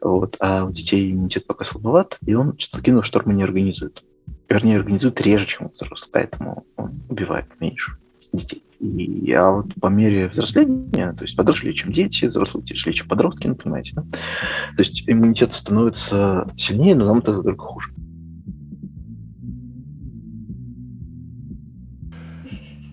[0.00, 4.02] Вот, а у детей иммунитет пока слабоват, и он цитокиновый шторм не организует.
[4.48, 7.96] Вернее, организует реже, чем у взрослых, поэтому он убивает меньше
[8.32, 8.62] детей.
[8.80, 13.46] И, а вот по мере взросления, то есть подросшие, чем дети, взрослые шли, чем подростки,
[13.48, 14.02] ну, понимаете, да?
[14.02, 17.90] То есть иммунитет становится сильнее, но нам это только хуже.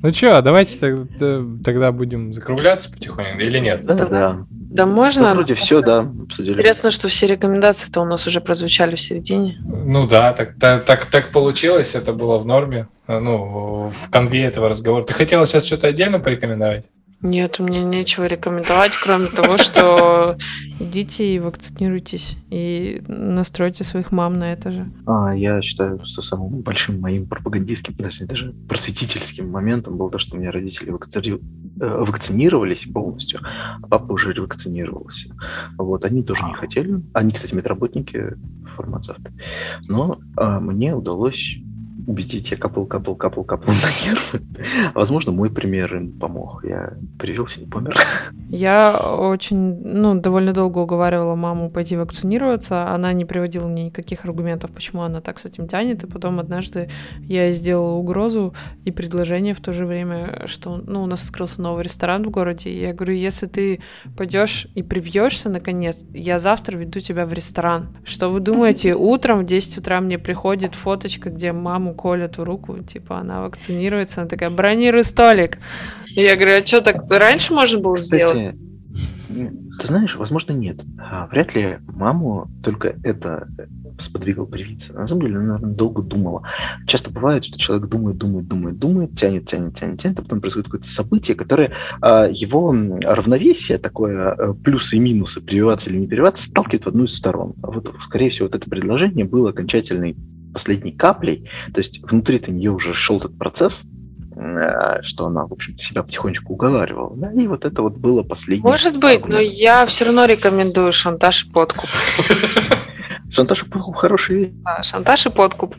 [0.02, 3.86] Ну что, давайте тогда, тогда будем закругляться потихоньку или нет?
[3.86, 4.46] Да, да.
[4.76, 5.24] Да можно.
[5.24, 6.52] Да, вроде все, да, обсудили.
[6.52, 9.58] Интересно, что все рекомендации-то у нас уже прозвучали в середине.
[9.66, 14.68] Ну да, так, так, так, так получилось, это было в норме, ну, в конве этого
[14.68, 15.06] разговора.
[15.06, 16.88] Ты хотела сейчас что-то отдельно порекомендовать?
[17.22, 20.38] Нет, мне нечего рекомендовать, кроме того, что
[20.80, 24.90] идите и вакцинируйтесь, и настройте своих мам на это же.
[25.06, 30.36] А, я считаю, что самым большим моим пропагандистским, даже, даже просветительским моментом было то, что
[30.36, 31.40] у меня родители вакци...
[31.80, 35.36] Э, вакцинировались полностью, а папа уже ревакцинировался.
[35.78, 37.02] Вот, они тоже не хотели.
[37.14, 38.34] Они, кстати, медработники,
[38.76, 39.34] фармацевты.
[39.90, 41.58] Но а, мне удалось
[42.08, 42.52] убедить.
[42.52, 44.42] Я капал, капал, капал, капал на нервы.
[44.94, 46.64] Возможно, мой пример им помог.
[46.64, 47.98] Я привился, не помер.
[48.50, 52.90] Я очень, ну, довольно долго уговаривала маму пойти вакцинироваться.
[52.90, 56.04] Она не приводила мне никаких аргументов, почему она так с этим тянет.
[56.04, 56.90] И потом однажды
[57.22, 58.54] я сделала угрозу
[58.84, 62.70] и предложение в то же время, что, ну, у нас открылся новый ресторан в городе.
[62.70, 63.82] И я говорю, если ты
[64.16, 67.98] пойдешь и привьешься наконец, я завтра веду тебя в ресторан.
[68.04, 72.78] Что вы думаете, утром в 10 утра мне приходит фоточка, где маму колят в руку,
[72.80, 75.58] типа она вакцинируется, она такая, бронируй столик.
[76.16, 78.56] И я говорю, а что так раньше можно было сделать?
[79.28, 80.80] Ты знаешь, возможно, нет.
[80.98, 83.48] А, вряд ли маму только это
[84.00, 84.94] сподвигал привиться.
[84.94, 86.44] На самом деле, она, наверное, долго думала.
[86.88, 90.68] Часто бывает, что человек думает, думает, думает, думает, тянет, тянет, тянет, тянет, а потом происходит
[90.68, 91.72] какое-то событие, которое
[92.02, 92.74] а, его
[93.04, 97.54] равновесие, такое а, плюсы и минусы, прививаться или не прививаться, сталкивает в одну из сторон.
[97.64, 100.16] А вот, скорее всего, вот это предложение было окончательной
[100.56, 103.84] последней каплей, то есть внутри-то нее уже шел этот процесс,
[104.38, 107.16] Э, что она, в общем себя потихонечку уговаривала.
[107.16, 107.32] Да?
[107.32, 108.70] И вот это вот было последнее.
[108.70, 111.90] Может быть, но я все равно рекомендую шантаж и подкуп.
[113.32, 114.54] Шантаж и подкуп хороший.
[114.84, 115.76] Шантаж и подкуп.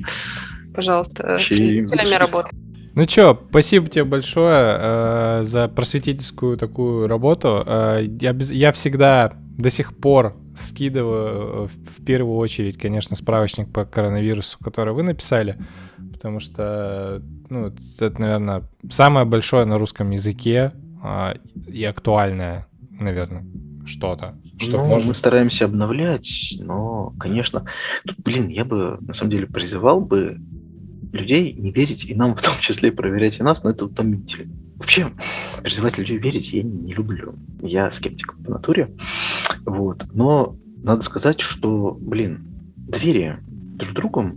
[0.75, 2.51] Пожалуйста, с свидетелями работы.
[2.95, 7.63] Ну чё, спасибо тебе большое э, за просветительскую такую работу.
[7.67, 13.73] Э, я, без, я всегда до сих пор скидываю в, в первую очередь, конечно, справочник
[13.73, 15.59] по коронавирусу, который вы написали
[16.27, 21.37] потому что, ну, это, наверное, самое большое на русском языке а,
[21.69, 23.45] и актуальное, наверное,
[23.87, 24.35] что-то.
[24.59, 25.09] Что ну, можно...
[25.09, 26.29] мы стараемся обновлять,
[26.59, 27.67] но, конечно,
[28.05, 30.39] тут, блин, я бы, на самом деле, призывал бы
[31.13, 34.53] людей не верить, и нам в том числе проверять и нас, но это утомительно.
[34.79, 35.11] Вообще,
[35.63, 37.35] призывать людей верить я не люблю.
[37.63, 38.91] Я скептик по натуре.
[39.65, 40.05] Вот.
[40.13, 42.45] Но надо сказать, что, блин,
[42.77, 44.33] доверие друг другу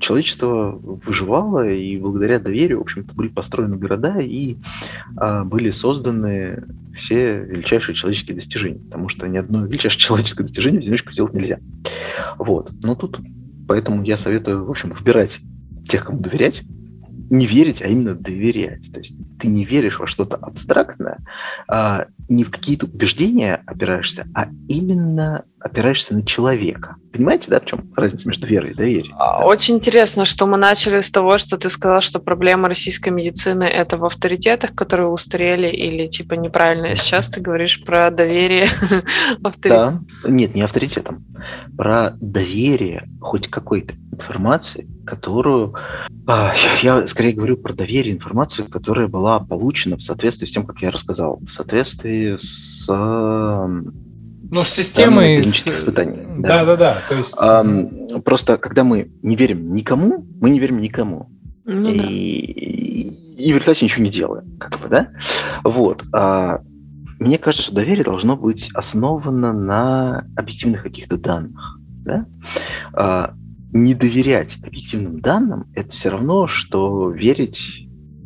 [0.00, 4.56] человечество выживало, и благодаря доверию, в общем-то, были построены города и
[5.16, 6.64] а, были созданы
[6.96, 11.58] все величайшие человеческие достижения, потому что ни одно величайшее человеческое достижение в одиночку сделать нельзя.
[12.38, 12.72] Вот.
[12.82, 13.20] Но тут,
[13.68, 15.38] поэтому я советую, в общем, выбирать
[15.88, 16.62] тех, кому доверять,
[17.30, 18.90] не верить, а именно доверять.
[18.92, 21.18] То есть ты не веришь во что-то абстрактное,
[21.68, 26.96] а, не в какие-то убеждения опираешься, а именно опираешься на человека.
[27.12, 29.16] Понимаете, да, в чем разница между верой и доверием?
[29.18, 33.64] А, очень интересно, что мы начали с того, что ты сказал, что проблема российской медицины
[33.64, 36.94] это в авторитетах, которые устарели или типа неправильно.
[36.94, 38.68] Сейчас ты говоришь про доверие
[39.42, 40.06] авторитетам.
[40.22, 40.30] Да.
[40.30, 41.24] Нет, не авторитетом.
[41.76, 45.74] Про доверие хоть какой-то информации, которую...
[46.28, 50.78] А, я скорее говорю про доверие информации, которая была получена в соответствии с тем, как
[50.80, 51.40] я рассказал.
[51.40, 52.86] В соответствии с
[54.50, 55.44] ну, с системой...
[55.44, 55.66] С...
[55.66, 56.18] испытаний.
[56.38, 56.98] Да, да, да.
[57.08, 57.36] То есть...
[57.38, 57.64] А,
[58.24, 61.30] просто, когда мы не верим никому, мы не верим никому.
[61.64, 63.42] Ну, и, да.
[63.42, 64.58] и в результате ничего не делаем.
[64.58, 65.10] Как бы, да?
[65.64, 66.04] Вот.
[66.12, 66.60] А,
[67.18, 71.78] мне кажется, что доверие должно быть основано на объективных каких-то данных.
[72.04, 72.26] Да?
[72.94, 73.34] А,
[73.72, 77.60] не доверять объективным данным– это все равно, что верить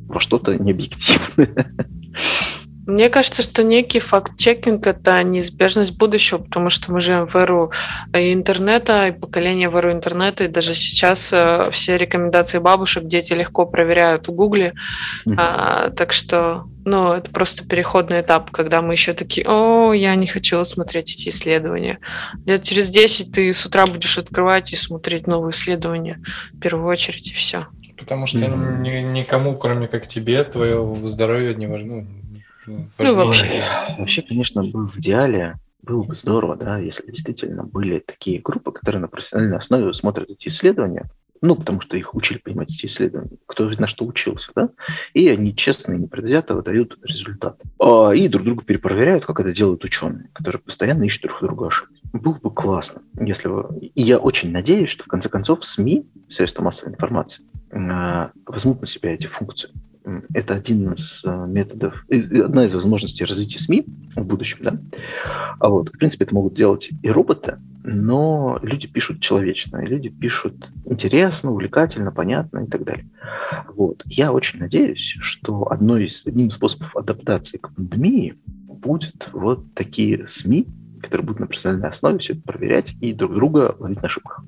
[0.06, 1.66] во что-то необъективное.
[2.86, 7.72] Мне кажется, что некий факт-чекинг– это неизбежность будущего, потому что мы живем в эру
[8.12, 13.64] интернета, и поколение в эру интернета, и даже сейчас э, все рекомендации бабушек дети легко
[13.64, 14.74] проверяют в Гугле.
[15.26, 15.34] Mm-hmm.
[15.38, 20.26] А, так что, ну, это просто переходный этап, когда мы еще такие, о, я не
[20.26, 22.00] хочу смотреть эти исследования.
[22.44, 26.20] Лет через 10 ты с утра будешь открывать и смотреть новые исследования
[26.52, 27.66] в первую очередь, и все.
[27.96, 29.12] Потому что mm-hmm.
[29.12, 32.06] никому, кроме как тебе, твое здоровье не важно, ну,
[32.66, 33.64] ну, вообще.
[33.98, 39.02] вообще, конечно, бы в идеале было бы здорово, да, если действительно были такие группы, которые
[39.02, 41.10] на профессиональной основе смотрят эти исследования,
[41.40, 44.70] ну, потому что их учили понимать эти исследования, кто на что учился, да,
[45.12, 47.60] и они честно и непредвзято выдают результат.
[47.78, 52.00] А, и друг друга перепроверяют, как это делают ученые, которые постоянно ищут друг друга ошибки.
[52.14, 53.78] Было бы классно, если бы...
[53.78, 57.42] И я очень надеюсь, что в конце концов СМИ, средства массовой информации,
[57.72, 59.68] а, возьмут на себя эти функции
[60.32, 64.78] это один из э, методов, одна из возможностей развития СМИ в будущем, да.
[65.58, 70.70] А вот, в принципе, это могут делать и роботы, но люди пишут человечно, люди пишут
[70.84, 73.06] интересно, увлекательно, понятно и так далее.
[73.74, 74.02] Вот.
[74.06, 78.34] Я очень надеюсь, что одной из, одним из способов адаптации к пандемии
[78.68, 80.66] будет вот такие СМИ,
[81.02, 84.42] которые будут на профессиональной основе все это проверять и друг друга ловить на ошибках.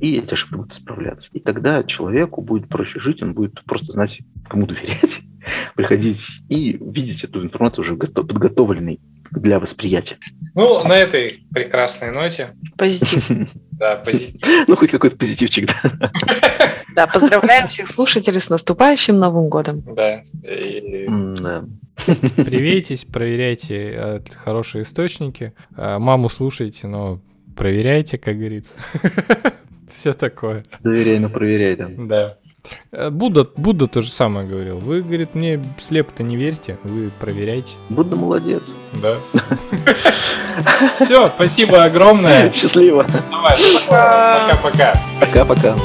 [0.00, 1.28] И эти ошибки будут исправляться.
[1.32, 5.20] И тогда человеку будет проще жить, он будет просто знать, кому доверять,
[5.76, 10.18] приходить и видеть эту информацию уже подготовленной для восприятия.
[10.54, 12.50] Ну, на этой прекрасной ноте.
[12.76, 13.24] Позитив.
[13.72, 14.40] Да, позитив.
[14.68, 15.82] Ну, хоть какой-то позитивчик, да.
[16.94, 19.82] Да, поздравляем всех слушателей с наступающим Новым годом.
[19.96, 20.22] Да.
[22.36, 25.52] Привейтесь, проверяйте э, хорошие источники.
[25.76, 27.20] Э, Маму слушайте, но
[27.56, 28.72] проверяйте, как говорится.
[29.92, 30.62] Все такое.
[30.82, 31.88] Доверяй, но проверяй, да.
[31.96, 32.38] Да.
[32.92, 34.78] Э, Будда, Будда то же самое говорил.
[34.78, 37.76] Вы, говорит, мне слепо-то не верьте, вы проверяйте.
[37.88, 38.62] Будда молодец.
[39.02, 39.18] Да.
[41.00, 42.52] Все, спасибо огромное.
[42.54, 43.06] Счастливо.
[43.30, 43.58] Давай.
[43.88, 45.00] Пока-пока.
[45.20, 45.76] Пока-пока.